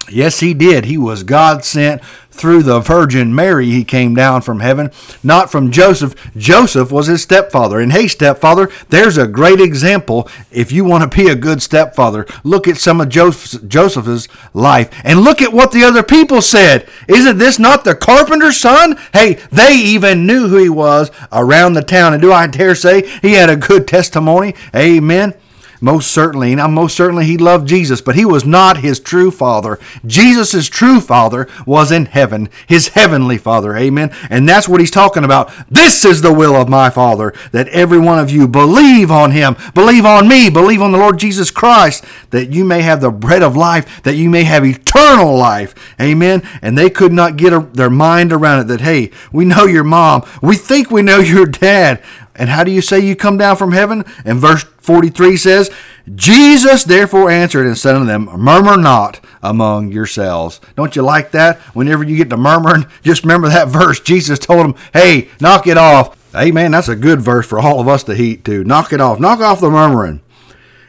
Yes, 0.08 0.40
he 0.40 0.54
did. 0.54 0.84
He 0.84 0.98
was 0.98 1.22
God 1.22 1.64
sent 1.64 2.02
through 2.36 2.62
the 2.62 2.80
Virgin 2.80 3.34
Mary. 3.34 3.66
He 3.66 3.84
came 3.84 4.14
down 4.14 4.42
from 4.42 4.60
heaven, 4.60 4.90
not 5.22 5.50
from 5.50 5.70
Joseph. 5.70 6.14
Joseph 6.36 6.92
was 6.92 7.06
his 7.06 7.22
stepfather. 7.22 7.80
And 7.80 7.92
hey, 7.92 8.08
stepfather, 8.08 8.70
there's 8.88 9.18
a 9.18 9.26
great 9.26 9.60
example. 9.60 10.28
If 10.50 10.70
you 10.72 10.84
want 10.84 11.10
to 11.10 11.16
be 11.16 11.28
a 11.28 11.34
good 11.34 11.62
stepfather, 11.62 12.26
look 12.44 12.68
at 12.68 12.76
some 12.76 13.00
of 13.00 13.08
Joseph's 13.08 14.28
life 14.54 14.90
and 15.04 15.20
look 15.20 15.42
at 15.42 15.52
what 15.52 15.72
the 15.72 15.84
other 15.84 16.02
people 16.02 16.42
said. 16.42 16.88
Isn't 17.08 17.38
this 17.38 17.58
not 17.58 17.84
the 17.84 17.94
carpenter's 17.94 18.56
son? 18.56 18.98
Hey, 19.12 19.34
they 19.50 19.74
even 19.74 20.26
knew 20.26 20.48
who 20.48 20.58
he 20.58 20.68
was 20.68 21.10
around 21.32 21.74
the 21.74 21.82
town. 21.82 22.12
And 22.12 22.22
do 22.22 22.32
I 22.32 22.46
dare 22.46 22.74
say 22.74 23.08
he 23.20 23.32
had 23.32 23.50
a 23.50 23.56
good 23.56 23.88
testimony? 23.88 24.54
Amen. 24.74 25.34
Most 25.80 26.10
certainly. 26.10 26.54
Now, 26.54 26.68
most 26.68 26.96
certainly 26.96 27.26
he 27.26 27.36
loved 27.36 27.68
Jesus, 27.68 28.00
but 28.00 28.14
he 28.14 28.24
was 28.24 28.44
not 28.44 28.78
his 28.78 28.98
true 28.98 29.30
father. 29.30 29.78
Jesus' 30.04 30.68
true 30.68 31.00
father 31.00 31.48
was 31.66 31.92
in 31.92 32.06
heaven, 32.06 32.48
his 32.66 32.88
heavenly 32.88 33.38
father. 33.38 33.76
Amen. 33.76 34.10
And 34.30 34.48
that's 34.48 34.68
what 34.68 34.80
he's 34.80 34.90
talking 34.90 35.24
about. 35.24 35.52
This 35.70 36.04
is 36.04 36.22
the 36.22 36.32
will 36.32 36.56
of 36.56 36.68
my 36.68 36.90
father, 36.90 37.32
that 37.52 37.68
every 37.68 37.98
one 37.98 38.18
of 38.18 38.30
you 38.30 38.48
believe 38.48 39.10
on 39.10 39.32
him, 39.32 39.56
believe 39.74 40.04
on 40.04 40.28
me, 40.28 40.50
believe 40.50 40.82
on 40.82 40.92
the 40.92 40.98
Lord 40.98 41.18
Jesus 41.18 41.50
Christ, 41.50 42.04
that 42.30 42.50
you 42.50 42.64
may 42.64 42.82
have 42.82 43.00
the 43.00 43.10
bread 43.10 43.42
of 43.42 43.56
life, 43.56 44.02
that 44.02 44.16
you 44.16 44.30
may 44.30 44.44
have 44.44 44.64
eternal 44.64 45.36
life. 45.36 45.74
Amen. 46.00 46.42
And 46.62 46.76
they 46.76 46.90
could 46.90 47.12
not 47.12 47.36
get 47.36 47.52
a, 47.52 47.60
their 47.60 47.90
mind 47.90 48.32
around 48.32 48.60
it 48.60 48.68
that, 48.68 48.80
hey, 48.80 49.10
we 49.32 49.44
know 49.44 49.64
your 49.66 49.84
mom. 49.84 50.26
We 50.40 50.56
think 50.56 50.90
we 50.90 51.02
know 51.02 51.18
your 51.18 51.46
dad. 51.46 52.02
And 52.36 52.50
how 52.50 52.64
do 52.64 52.70
you 52.70 52.82
say 52.82 53.00
you 53.00 53.16
come 53.16 53.36
down 53.36 53.56
from 53.56 53.72
heaven? 53.72 54.04
And 54.24 54.38
verse 54.38 54.62
43 54.62 55.36
says, 55.36 55.70
Jesus 56.14 56.84
therefore 56.84 57.30
answered 57.30 57.66
and 57.66 57.76
said 57.76 57.96
unto 57.96 58.06
them, 58.06 58.28
Murmur 58.36 58.76
not 58.76 59.20
among 59.42 59.90
yourselves. 59.90 60.60
Don't 60.76 60.94
you 60.94 61.02
like 61.02 61.32
that? 61.32 61.58
Whenever 61.74 62.04
you 62.04 62.16
get 62.16 62.30
to 62.30 62.36
murmuring, 62.36 62.86
just 63.02 63.24
remember 63.24 63.48
that 63.48 63.68
verse. 63.68 64.00
Jesus 64.00 64.38
told 64.38 64.64
them, 64.64 64.74
Hey, 64.92 65.28
knock 65.40 65.66
it 65.66 65.78
off. 65.78 66.30
Hey, 66.32 66.48
Amen. 66.48 66.72
That's 66.72 66.88
a 66.88 66.96
good 66.96 67.20
verse 67.20 67.46
for 67.46 67.58
all 67.58 67.80
of 67.80 67.88
us 67.88 68.04
to 68.04 68.14
heat 68.14 68.44
to. 68.44 68.62
Knock 68.64 68.92
it 68.92 69.00
off. 69.00 69.18
Knock 69.18 69.40
off 69.40 69.60
the 69.60 69.70
murmuring. 69.70 70.20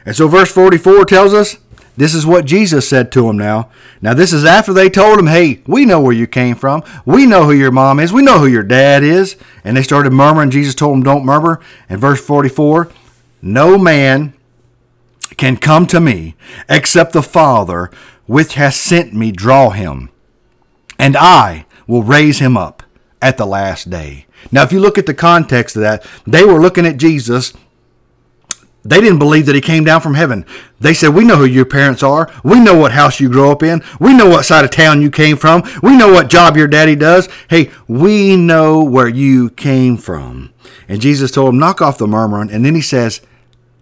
And 0.04 0.14
so 0.14 0.28
verse 0.28 0.52
44 0.52 1.04
tells 1.06 1.34
us, 1.34 1.58
this 1.98 2.14
is 2.14 2.24
what 2.24 2.44
Jesus 2.44 2.88
said 2.88 3.10
to 3.10 3.28
him 3.28 3.36
now. 3.36 3.70
Now, 4.00 4.14
this 4.14 4.32
is 4.32 4.44
after 4.44 4.72
they 4.72 4.88
told 4.88 5.18
him, 5.18 5.26
hey, 5.26 5.62
we 5.66 5.84
know 5.84 6.00
where 6.00 6.12
you 6.12 6.28
came 6.28 6.54
from. 6.54 6.84
We 7.04 7.26
know 7.26 7.42
who 7.42 7.50
your 7.50 7.72
mom 7.72 7.98
is. 7.98 8.12
We 8.12 8.22
know 8.22 8.38
who 8.38 8.46
your 8.46 8.62
dad 8.62 9.02
is. 9.02 9.36
And 9.64 9.76
they 9.76 9.82
started 9.82 10.12
murmuring. 10.12 10.50
Jesus 10.50 10.76
told 10.76 10.94
them, 10.94 11.02
don't 11.02 11.24
murmur. 11.24 11.60
And 11.88 12.00
verse 12.00 12.24
44 12.24 12.88
No 13.42 13.76
man 13.76 14.32
can 15.36 15.56
come 15.56 15.88
to 15.88 15.98
me 15.98 16.36
except 16.68 17.12
the 17.12 17.20
Father 17.22 17.90
which 18.26 18.54
has 18.54 18.76
sent 18.76 19.12
me 19.12 19.32
draw 19.32 19.70
him. 19.70 20.08
And 21.00 21.16
I 21.16 21.66
will 21.88 22.04
raise 22.04 22.38
him 22.38 22.56
up 22.56 22.84
at 23.20 23.38
the 23.38 23.46
last 23.46 23.90
day. 23.90 24.26
Now, 24.52 24.62
if 24.62 24.70
you 24.70 24.78
look 24.78 24.98
at 24.98 25.06
the 25.06 25.14
context 25.14 25.74
of 25.74 25.82
that, 25.82 26.06
they 26.24 26.44
were 26.44 26.60
looking 26.60 26.86
at 26.86 26.96
Jesus 26.96 27.54
they 28.88 29.00
didn't 29.00 29.18
believe 29.18 29.46
that 29.46 29.54
he 29.54 29.60
came 29.60 29.84
down 29.84 30.00
from 30.00 30.14
heaven. 30.14 30.46
They 30.80 30.94
said, 30.94 31.10
We 31.10 31.24
know 31.24 31.36
who 31.36 31.44
your 31.44 31.64
parents 31.64 32.02
are. 32.02 32.32
We 32.42 32.60
know 32.60 32.76
what 32.76 32.92
house 32.92 33.20
you 33.20 33.28
grew 33.28 33.50
up 33.50 33.62
in. 33.62 33.82
We 34.00 34.14
know 34.14 34.28
what 34.28 34.44
side 34.44 34.64
of 34.64 34.70
town 34.70 35.02
you 35.02 35.10
came 35.10 35.36
from. 35.36 35.62
We 35.82 35.96
know 35.96 36.12
what 36.12 36.28
job 36.28 36.56
your 36.56 36.68
daddy 36.68 36.96
does. 36.96 37.28
Hey, 37.48 37.70
we 37.86 38.36
know 38.36 38.82
where 38.82 39.08
you 39.08 39.50
came 39.50 39.96
from. 39.96 40.52
And 40.88 41.00
Jesus 41.00 41.30
told 41.30 41.50
him, 41.50 41.58
Knock 41.58 41.82
off 41.82 41.98
the 41.98 42.06
murmuring. 42.06 42.50
And 42.50 42.64
then 42.64 42.74
he 42.74 42.80
says, 42.80 43.20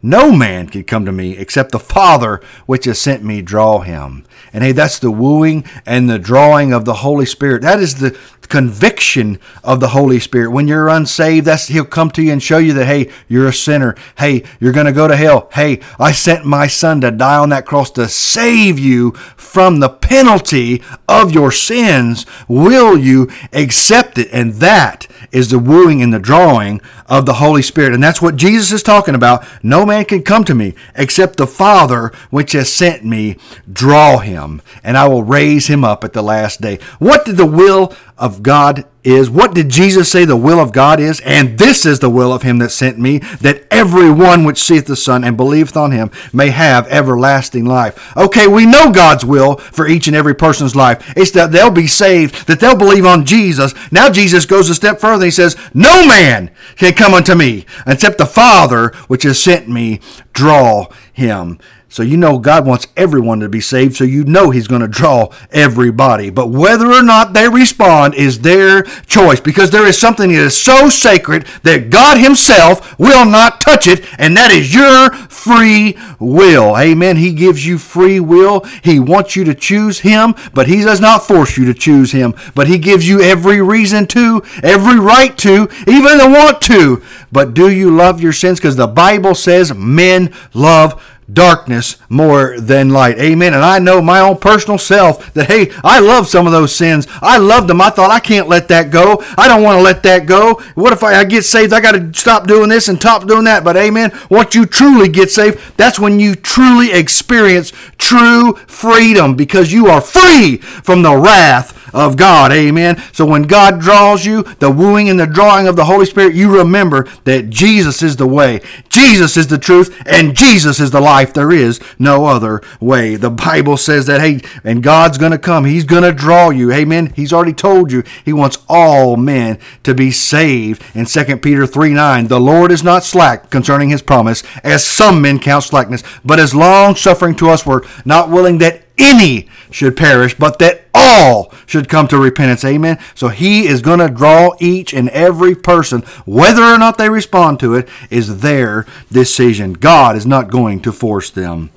no 0.06 0.30
man 0.30 0.68
can 0.68 0.84
come 0.84 1.04
to 1.04 1.12
me 1.12 1.36
except 1.36 1.72
the 1.72 1.78
Father 1.78 2.40
which 2.66 2.84
has 2.84 2.98
sent 2.98 3.24
me 3.24 3.42
draw 3.42 3.80
him. 3.80 4.24
And 4.52 4.62
hey, 4.62 4.72
that's 4.72 4.98
the 4.98 5.10
wooing 5.10 5.64
and 5.84 6.08
the 6.08 6.18
drawing 6.18 6.72
of 6.72 6.84
the 6.84 6.94
Holy 6.94 7.26
Spirit. 7.26 7.62
That 7.62 7.80
is 7.80 7.96
the 7.96 8.16
conviction 8.48 9.40
of 9.64 9.80
the 9.80 9.88
Holy 9.88 10.20
Spirit. 10.20 10.50
When 10.50 10.68
you're 10.68 10.88
unsaved, 10.88 11.46
that's 11.46 11.68
He'll 11.68 11.84
come 11.84 12.10
to 12.12 12.22
you 12.22 12.32
and 12.32 12.42
show 12.42 12.58
you 12.58 12.72
that, 12.74 12.86
hey, 12.86 13.10
you're 13.28 13.48
a 13.48 13.52
sinner. 13.52 13.96
Hey, 14.18 14.44
you're 14.60 14.72
going 14.72 14.86
to 14.86 14.92
go 14.92 15.08
to 15.08 15.16
hell. 15.16 15.50
Hey, 15.52 15.80
I 15.98 16.12
sent 16.12 16.44
my 16.44 16.66
son 16.66 17.00
to 17.00 17.10
die 17.10 17.36
on 17.36 17.48
that 17.50 17.66
cross 17.66 17.90
to 17.92 18.08
save 18.08 18.78
you 18.78 19.12
from 19.36 19.80
the 19.80 19.88
penalty 20.06 20.82
of 21.08 21.32
your 21.32 21.50
sins. 21.50 22.24
Will 22.46 22.96
you 22.96 23.28
accept 23.52 24.18
it? 24.18 24.28
And 24.32 24.54
that 24.54 25.08
is 25.32 25.50
the 25.50 25.58
wooing 25.58 26.02
and 26.02 26.12
the 26.12 26.18
drawing 26.18 26.80
of 27.08 27.26
the 27.26 27.34
Holy 27.34 27.62
Spirit. 27.62 27.92
And 27.92 28.02
that's 28.02 28.22
what 28.22 28.36
Jesus 28.36 28.72
is 28.72 28.82
talking 28.82 29.14
about. 29.14 29.44
No 29.62 29.84
man 29.84 30.04
can 30.04 30.22
come 30.22 30.44
to 30.44 30.54
me 30.54 30.74
except 30.94 31.36
the 31.36 31.46
Father 31.46 32.12
which 32.30 32.52
has 32.52 32.72
sent 32.72 33.04
me 33.04 33.36
draw 33.70 34.18
him, 34.18 34.62
and 34.82 34.96
I 34.96 35.08
will 35.08 35.22
raise 35.22 35.66
him 35.66 35.84
up 35.84 36.04
at 36.04 36.12
the 36.12 36.22
last 36.22 36.60
day. 36.60 36.78
What 36.98 37.24
did 37.24 37.36
the 37.36 37.46
will 37.46 37.94
of 38.18 38.42
God 38.42 38.86
is. 39.04 39.30
What 39.30 39.54
did 39.54 39.68
Jesus 39.68 40.10
say 40.10 40.24
the 40.24 40.36
will 40.36 40.58
of 40.58 40.72
God 40.72 40.98
is? 40.98 41.20
And 41.20 41.58
this 41.58 41.86
is 41.86 42.00
the 42.00 42.10
will 42.10 42.32
of 42.32 42.42
him 42.42 42.58
that 42.58 42.70
sent 42.70 42.98
me, 42.98 43.18
that 43.40 43.64
every 43.70 44.10
one 44.10 44.44
which 44.44 44.62
seeth 44.62 44.86
the 44.86 44.96
Son 44.96 45.22
and 45.22 45.36
believeth 45.36 45.76
on 45.76 45.92
him 45.92 46.10
may 46.32 46.48
have 46.50 46.88
everlasting 46.88 47.64
life. 47.64 48.16
Okay, 48.16 48.48
we 48.48 48.66
know 48.66 48.90
God's 48.90 49.24
will 49.24 49.56
for 49.56 49.86
each 49.86 50.06
and 50.06 50.16
every 50.16 50.34
person's 50.34 50.74
life. 50.74 51.12
It's 51.16 51.30
that 51.32 51.52
they'll 51.52 51.70
be 51.70 51.86
saved, 51.86 52.46
that 52.48 52.58
they'll 52.58 52.76
believe 52.76 53.06
on 53.06 53.24
Jesus. 53.24 53.74
Now 53.92 54.10
Jesus 54.10 54.46
goes 54.46 54.68
a 54.70 54.74
step 54.74 54.98
further. 54.98 55.26
He 55.26 55.30
says, 55.30 55.56
No 55.74 56.06
man 56.06 56.50
can 56.76 56.94
come 56.94 57.14
unto 57.14 57.34
me 57.34 57.66
except 57.86 58.18
the 58.18 58.26
Father 58.26 58.88
which 59.08 59.22
has 59.22 59.42
sent 59.42 59.68
me 59.68 60.00
draw 60.32 60.88
him. 61.12 61.58
So 61.96 62.02
you 62.02 62.18
know 62.18 62.38
God 62.38 62.66
wants 62.66 62.88
everyone 62.94 63.40
to 63.40 63.48
be 63.48 63.62
saved, 63.62 63.96
so 63.96 64.04
you 64.04 64.22
know 64.24 64.50
He's 64.50 64.68
going 64.68 64.82
to 64.82 64.86
draw 64.86 65.30
everybody. 65.50 66.28
But 66.28 66.48
whether 66.48 66.92
or 66.92 67.02
not 67.02 67.32
they 67.32 67.48
respond 67.48 68.14
is 68.14 68.40
their 68.40 68.82
choice 69.06 69.40
because 69.40 69.70
there 69.70 69.86
is 69.86 69.98
something 69.98 70.30
that 70.30 70.36
is 70.36 70.62
so 70.62 70.90
sacred 70.90 71.46
that 71.62 71.88
God 71.88 72.18
Himself 72.18 72.98
will 72.98 73.24
not 73.24 73.62
touch 73.62 73.86
it, 73.86 74.04
and 74.18 74.36
that 74.36 74.50
is 74.50 74.74
your 74.74 75.10
free 75.30 75.96
will. 76.20 76.76
Amen. 76.76 77.16
He 77.16 77.32
gives 77.32 77.64
you 77.64 77.78
free 77.78 78.20
will. 78.20 78.60
He 78.84 79.00
wants 79.00 79.34
you 79.34 79.44
to 79.44 79.54
choose 79.54 80.00
Him, 80.00 80.34
but 80.52 80.66
He 80.66 80.82
does 80.82 81.00
not 81.00 81.26
force 81.26 81.56
you 81.56 81.64
to 81.64 81.72
choose 81.72 82.12
Him. 82.12 82.34
But 82.54 82.66
He 82.66 82.76
gives 82.76 83.08
you 83.08 83.22
every 83.22 83.62
reason 83.62 84.06
to, 84.08 84.42
every 84.62 85.00
right 85.00 85.34
to, 85.38 85.70
even 85.86 86.18
the 86.18 86.28
want 86.28 86.60
to. 86.62 87.02
But 87.32 87.54
do 87.54 87.70
you 87.70 87.90
love 87.90 88.20
your 88.20 88.34
sins? 88.34 88.60
Because 88.60 88.76
the 88.76 88.86
Bible 88.86 89.34
says 89.34 89.74
men 89.74 90.34
love 90.52 91.02
darkness 91.32 91.96
more 92.08 92.58
than 92.60 92.90
light. 92.90 93.18
Amen. 93.18 93.54
And 93.54 93.64
I 93.64 93.78
know 93.78 94.00
my 94.00 94.20
own 94.20 94.38
personal 94.38 94.78
self 94.78 95.32
that, 95.34 95.48
hey, 95.48 95.70
I 95.82 96.00
love 96.00 96.28
some 96.28 96.46
of 96.46 96.52
those 96.52 96.74
sins. 96.74 97.06
I 97.22 97.38
loved 97.38 97.68
them. 97.68 97.80
I 97.80 97.90
thought, 97.90 98.10
I 98.10 98.20
can't 98.20 98.48
let 98.48 98.68
that 98.68 98.90
go. 98.90 99.22
I 99.36 99.48
don't 99.48 99.62
want 99.62 99.78
to 99.78 99.82
let 99.82 100.02
that 100.04 100.26
go. 100.26 100.54
What 100.74 100.92
if 100.92 101.02
I, 101.02 101.16
I 101.16 101.24
get 101.24 101.44
saved? 101.44 101.72
I 101.72 101.80
got 101.80 101.92
to 101.92 102.14
stop 102.14 102.46
doing 102.46 102.68
this 102.68 102.88
and 102.88 102.98
stop 102.98 103.26
doing 103.26 103.44
that. 103.44 103.64
But, 103.64 103.76
amen. 103.76 104.12
Once 104.30 104.54
you 104.54 104.66
truly 104.66 105.08
get 105.08 105.30
saved, 105.30 105.58
that's 105.76 105.98
when 105.98 106.20
you 106.20 106.34
truly 106.34 106.92
experience 106.92 107.72
true 107.98 108.54
freedom 108.66 109.34
because 109.34 109.72
you 109.72 109.88
are 109.88 110.00
free 110.00 110.58
from 110.58 111.02
the 111.02 111.16
wrath 111.16 111.74
of 111.94 112.16
God. 112.16 112.52
Amen. 112.52 113.02
So 113.12 113.24
when 113.24 113.42
God 113.42 113.80
draws 113.80 114.24
you, 114.24 114.42
the 114.42 114.70
wooing 114.70 115.08
and 115.08 115.18
the 115.18 115.26
drawing 115.26 115.66
of 115.66 115.76
the 115.76 115.86
Holy 115.86 116.04
Spirit, 116.04 116.34
you 116.34 116.56
remember 116.58 117.08
that 117.24 117.48
Jesus 117.48 118.02
is 118.02 118.16
the 118.16 118.26
way, 118.26 118.60
Jesus 118.90 119.36
is 119.36 119.46
the 119.46 119.58
truth, 119.58 120.02
and 120.06 120.36
Jesus 120.36 120.78
is 120.78 120.90
the 120.90 121.00
life. 121.00 121.15
There 121.24 121.52
is 121.52 121.80
no 121.98 122.26
other 122.26 122.62
way. 122.80 123.16
The 123.16 123.30
Bible 123.30 123.76
says 123.76 124.06
that, 124.06 124.20
hey, 124.20 124.40
and 124.64 124.82
God's 124.82 125.18
going 125.18 125.32
to 125.32 125.38
come. 125.38 125.64
He's 125.64 125.84
going 125.84 126.02
to 126.02 126.12
draw 126.12 126.50
you. 126.50 126.72
Amen. 126.72 127.12
He's 127.16 127.32
already 127.32 127.52
told 127.52 127.90
you 127.90 128.02
he 128.24 128.32
wants 128.32 128.58
all 128.68 129.16
men 129.16 129.58
to 129.82 129.94
be 129.94 130.10
saved. 130.10 130.82
In 130.94 131.06
2 131.06 131.38
Peter 131.38 131.66
3 131.66 131.94
9, 131.94 132.28
the 132.28 132.40
Lord 132.40 132.70
is 132.70 132.82
not 132.82 133.04
slack 133.04 133.50
concerning 133.50 133.90
his 133.90 134.02
promise, 134.02 134.42
as 134.62 134.84
some 134.84 135.22
men 135.22 135.38
count 135.38 135.64
slackness, 135.64 136.02
but 136.24 136.38
is 136.38 136.54
long 136.54 136.94
suffering 136.96 137.34
to 137.36 137.50
us, 137.50 137.66
we're 137.66 137.82
not 138.04 138.30
willing 138.30 138.58
that 138.58 138.82
any 138.98 139.48
should 139.70 139.96
perish, 139.96 140.34
but 140.34 140.58
that 140.58 140.86
all 140.94 141.45
should 141.66 141.88
come 141.88 142.08
to 142.08 142.18
repentance. 142.18 142.64
Amen. 142.64 142.98
So 143.14 143.28
he 143.28 143.66
is 143.66 143.82
going 143.82 143.98
to 143.98 144.08
draw 144.08 144.54
each 144.60 144.94
and 144.94 145.08
every 145.10 145.54
person, 145.54 146.02
whether 146.24 146.62
or 146.62 146.78
not 146.78 146.96
they 146.96 147.10
respond 147.10 147.60
to 147.60 147.74
it, 147.74 147.88
is 148.08 148.40
their 148.40 148.86
decision. 149.12 149.74
God 149.74 150.16
is 150.16 150.26
not 150.26 150.50
going 150.50 150.80
to 150.82 150.92
force 150.92 151.30
them. 151.30 151.70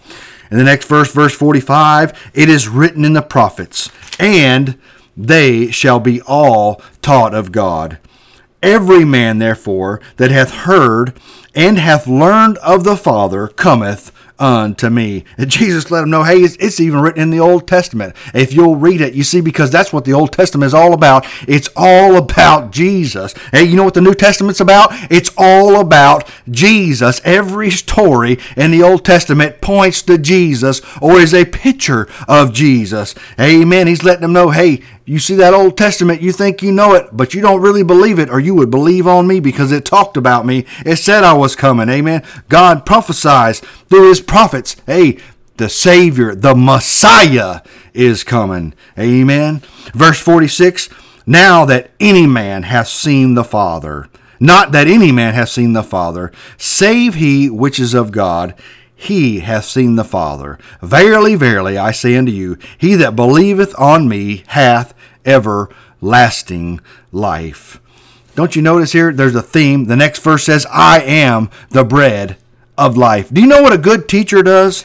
In 0.52 0.58
the 0.58 0.64
next 0.64 0.88
verse, 0.88 1.12
verse 1.12 1.36
45, 1.36 2.32
it 2.34 2.50
is 2.50 2.68
written 2.68 3.06
in 3.06 3.14
the 3.14 3.22
prophets, 3.22 3.92
and 4.20 4.80
they 5.16 5.70
shall 5.70 6.00
be 6.00 6.22
all 6.22 6.82
taught 7.02 7.36
of 7.36 7.52
God. 7.52 8.00
Every 8.64 9.06
man, 9.06 9.38
therefore, 9.38 10.02
that 10.18 10.32
hath 10.32 10.52
heard 10.52 11.14
and 11.54 11.78
hath 11.78 12.08
learned 12.08 12.58
of 12.60 12.84
the 12.84 12.98
Father 12.98 13.48
cometh 13.48 14.12
unto 14.40 14.90
me. 14.90 15.26
And 15.38 15.50
Jesus 15.50 15.92
let 15.92 16.02
them 16.02 16.10
know, 16.10 16.24
hey, 16.24 16.38
it's, 16.38 16.56
it's, 16.56 16.80
even 16.80 17.02
written 17.02 17.22
in 17.22 17.30
the 17.30 17.42
Old 17.42 17.68
Testament. 17.68 18.16
If 18.34 18.54
you'll 18.54 18.78
read 18.78 19.02
it, 19.02 19.14
you 19.14 19.24
see, 19.24 19.42
because 19.42 19.70
that's 19.70 19.92
what 19.92 20.06
the 20.06 20.14
Old 20.14 20.32
Testament 20.32 20.68
is 20.68 20.74
all 20.74 20.94
about. 20.94 21.28
It's 21.48 21.70
all 21.76 22.16
about 22.16 22.72
Jesus. 22.72 23.34
Hey, 23.52 23.66
you 23.66 23.76
know 23.76 23.84
what 23.84 23.94
the 23.94 24.02
New 24.02 24.14
Testament's 24.14 24.62
about? 24.62 24.90
It's 25.12 25.32
all 25.38 25.80
about 25.80 26.30
Jesus. 26.50 27.20
Every 27.26 27.70
story 27.70 28.40
in 28.56 28.72
the 28.72 28.82
Old 28.82 29.04
Testament 29.04 29.60
points 29.60 30.02
to 30.04 30.18
Jesus 30.18 30.82
or 31.02 31.20
is 31.20 31.34
a 31.34 31.46
picture 31.46 32.08
of 32.28 32.54
Jesus. 32.54 33.16
Amen. 33.40 33.88
He's 33.88 34.04
letting 34.04 34.22
them 34.22 34.34
know, 34.34 34.52
hey, 34.52 34.82
you 35.10 35.18
see 35.18 35.34
that 35.38 35.56
Old 35.56 35.76
Testament, 35.76 36.22
you 36.22 36.32
think 36.32 36.62
you 36.62 36.72
know 36.72 36.94
it, 36.94 37.08
but 37.12 37.34
you 37.34 37.42
don't 37.42 37.62
really 37.62 37.82
believe 37.82 38.20
it, 38.20 38.30
or 38.30 38.40
you 38.40 38.54
would 38.54 38.70
believe 38.70 39.08
on 39.08 39.26
me 39.26 39.40
because 39.40 39.72
it 39.72 39.84
talked 39.84 40.18
about 40.18 40.46
me. 40.46 40.68
It 40.86 40.98
said 40.98 41.24
I 41.24 41.34
was 41.34 41.56
coming. 41.56 41.90
Amen. 41.90 42.22
God 42.48 42.86
prophesies 42.86 43.60
through 43.60 44.10
his 44.10 44.22
prophets. 44.22 44.76
Hey, 44.86 45.18
the 45.58 45.68
Savior, 45.68 46.36
the 46.36 46.54
Messiah 46.54 47.62
is 47.92 48.24
coming. 48.24 48.76
Amen. 49.00 49.64
Verse 49.96 50.20
46 50.20 50.90
Now 51.26 51.66
that 51.66 51.90
any 52.00 52.28
man 52.28 52.62
hath 52.62 52.90
seen 52.90 53.34
the 53.34 53.44
Father, 53.44 54.10
not 54.40 54.72
that 54.74 54.86
any 54.86 55.12
man 55.12 55.34
hath 55.34 55.50
seen 55.50 55.74
the 55.74 55.82
Father, 55.82 56.32
save 56.56 57.16
he 57.16 57.50
which 57.50 57.80
is 57.80 57.96
of 57.96 58.12
God, 58.12 58.54
he 59.00 59.40
hath 59.40 59.64
seen 59.64 59.96
the 59.96 60.04
Father. 60.04 60.60
Verily, 60.82 61.34
verily, 61.34 61.78
I 61.78 61.92
say 61.92 62.18
unto 62.18 62.34
you, 62.34 62.58
he 62.78 62.96
that 62.96 63.16
believeth 63.16 63.74
on 63.80 64.10
me 64.10 64.44
hath 64.48 64.94
everlasting 65.26 66.82
life. 67.14 67.80
Don't 68.36 68.58
you 68.58 68.62
notice 68.62 68.92
here? 68.92 69.14
There's 69.14 69.36
a 69.36 69.42
theme. 69.42 69.86
The 69.86 69.96
next 69.96 70.20
verse 70.20 70.44
says, 70.44 70.68
I 70.70 71.00
am 71.00 71.50
the 71.70 71.86
bread 71.86 72.36
of 72.78 72.98
life. 72.98 73.30
Do 73.34 73.40
you 73.40 73.48
know 73.48 73.62
what 73.62 73.72
a 73.72 73.78
good 73.78 74.10
teacher 74.10 74.44
does? 74.44 74.84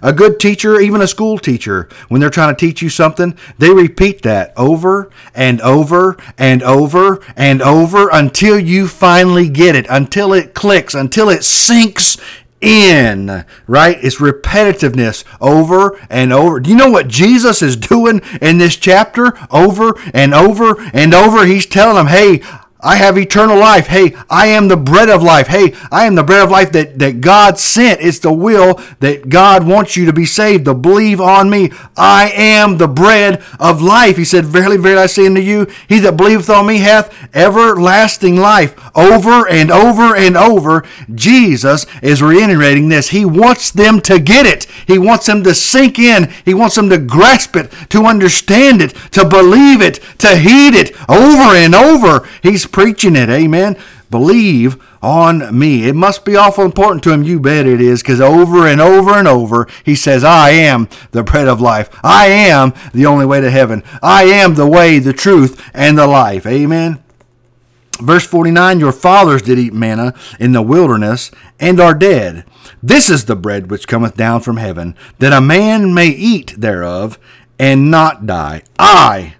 A 0.00 0.12
good 0.12 0.38
teacher, 0.38 0.78
even 0.78 1.00
a 1.00 1.08
school 1.08 1.36
teacher, 1.36 1.88
when 2.08 2.20
they're 2.20 2.30
trying 2.30 2.54
to 2.54 2.66
teach 2.66 2.82
you 2.82 2.88
something, 2.88 3.36
they 3.58 3.70
repeat 3.70 4.22
that 4.22 4.52
over 4.56 5.10
and 5.34 5.60
over 5.62 6.16
and 6.38 6.62
over 6.62 7.20
and 7.34 7.60
over 7.62 8.08
until 8.12 8.60
you 8.60 8.86
finally 8.86 9.48
get 9.48 9.74
it, 9.74 9.86
until 9.90 10.32
it 10.32 10.54
clicks, 10.54 10.94
until 10.94 11.28
it 11.28 11.42
sinks 11.42 12.18
in, 12.66 13.44
right? 13.68 13.96
It's 14.02 14.16
repetitiveness 14.16 15.24
over 15.40 15.98
and 16.10 16.32
over. 16.32 16.58
Do 16.58 16.68
you 16.70 16.76
know 16.76 16.90
what 16.90 17.06
Jesus 17.06 17.62
is 17.62 17.76
doing 17.76 18.20
in 18.42 18.58
this 18.58 18.76
chapter? 18.76 19.38
Over 19.50 19.94
and 20.12 20.34
over 20.34 20.74
and 20.92 21.14
over. 21.14 21.46
He's 21.46 21.66
telling 21.66 21.94
them, 21.94 22.08
hey, 22.08 22.42
I 22.86 22.94
have 22.94 23.18
eternal 23.18 23.58
life. 23.58 23.88
Hey, 23.88 24.14
I 24.30 24.46
am 24.46 24.68
the 24.68 24.76
bread 24.76 25.08
of 25.08 25.20
life. 25.20 25.48
Hey, 25.48 25.74
I 25.90 26.06
am 26.06 26.14
the 26.14 26.22
bread 26.22 26.44
of 26.44 26.52
life 26.52 26.70
that, 26.70 27.00
that 27.00 27.20
God 27.20 27.58
sent. 27.58 28.00
It's 28.00 28.20
the 28.20 28.32
will 28.32 28.80
that 29.00 29.28
God 29.28 29.66
wants 29.66 29.96
you 29.96 30.06
to 30.06 30.12
be 30.12 30.24
saved, 30.24 30.66
to 30.66 30.74
believe 30.74 31.20
on 31.20 31.50
me. 31.50 31.72
I 31.96 32.30
am 32.30 32.78
the 32.78 32.86
bread 32.86 33.42
of 33.58 33.82
life. 33.82 34.16
He 34.16 34.24
said, 34.24 34.44
Verily, 34.44 34.76
verily, 34.76 35.02
I 35.02 35.06
say 35.06 35.26
unto 35.26 35.40
you, 35.40 35.66
he 35.88 35.98
that 35.98 36.16
believeth 36.16 36.48
on 36.48 36.66
me 36.66 36.78
hath 36.78 37.12
everlasting 37.34 38.36
life. 38.36 38.78
Over 38.96 39.48
and 39.48 39.72
over 39.72 40.14
and 40.14 40.36
over, 40.36 40.84
Jesus 41.12 41.86
is 42.02 42.22
reiterating 42.22 42.88
this. 42.88 43.08
He 43.08 43.24
wants 43.24 43.72
them 43.72 44.00
to 44.02 44.20
get 44.20 44.46
it. 44.46 44.66
He 44.86 44.96
wants 44.96 45.26
them 45.26 45.42
to 45.42 45.56
sink 45.56 45.98
in. 45.98 46.32
He 46.44 46.54
wants 46.54 46.76
them 46.76 46.88
to 46.90 46.98
grasp 46.98 47.56
it, 47.56 47.72
to 47.88 48.04
understand 48.04 48.80
it, 48.80 48.94
to 49.10 49.24
believe 49.24 49.80
it, 49.80 49.98
to 50.18 50.36
heed 50.36 50.74
it 50.76 50.94
over 51.08 51.56
and 51.56 51.74
over. 51.74 52.28
He's 52.44 52.75
preaching 52.76 53.16
it. 53.16 53.30
Amen. 53.30 53.74
Believe 54.10 54.76
on 55.00 55.58
me. 55.58 55.88
It 55.88 55.94
must 55.94 56.26
be 56.26 56.36
awful 56.36 56.62
important 56.62 57.02
to 57.04 57.10
him. 57.10 57.22
You 57.22 57.40
bet 57.40 57.64
it 57.64 57.80
is, 57.80 58.02
because 58.02 58.20
over 58.20 58.66
and 58.66 58.82
over 58.82 59.12
and 59.12 59.26
over, 59.26 59.66
he 59.82 59.94
says, 59.94 60.22
I 60.22 60.50
am 60.50 60.86
the 61.10 61.22
bread 61.22 61.48
of 61.48 61.58
life. 61.58 61.88
I 62.04 62.26
am 62.26 62.74
the 62.92 63.06
only 63.06 63.24
way 63.24 63.40
to 63.40 63.50
heaven. 63.50 63.82
I 64.02 64.24
am 64.24 64.56
the 64.56 64.66
way, 64.66 64.98
the 64.98 65.14
truth, 65.14 65.70
and 65.72 65.96
the 65.96 66.06
life. 66.06 66.44
Amen. 66.44 67.02
Verse 67.98 68.26
49 68.26 68.78
Your 68.78 68.92
fathers 68.92 69.40
did 69.40 69.58
eat 69.58 69.72
manna 69.72 70.12
in 70.38 70.52
the 70.52 70.60
wilderness 70.60 71.30
and 71.58 71.80
are 71.80 71.94
dead. 71.94 72.44
This 72.82 73.08
is 73.08 73.24
the 73.24 73.36
bread 73.36 73.70
which 73.70 73.88
cometh 73.88 74.18
down 74.18 74.42
from 74.42 74.58
heaven, 74.58 74.94
that 75.18 75.32
a 75.32 75.40
man 75.40 75.94
may 75.94 76.08
eat 76.08 76.56
thereof 76.58 77.18
and 77.58 77.90
not 77.90 78.26
die. 78.26 78.64
I 78.78 79.36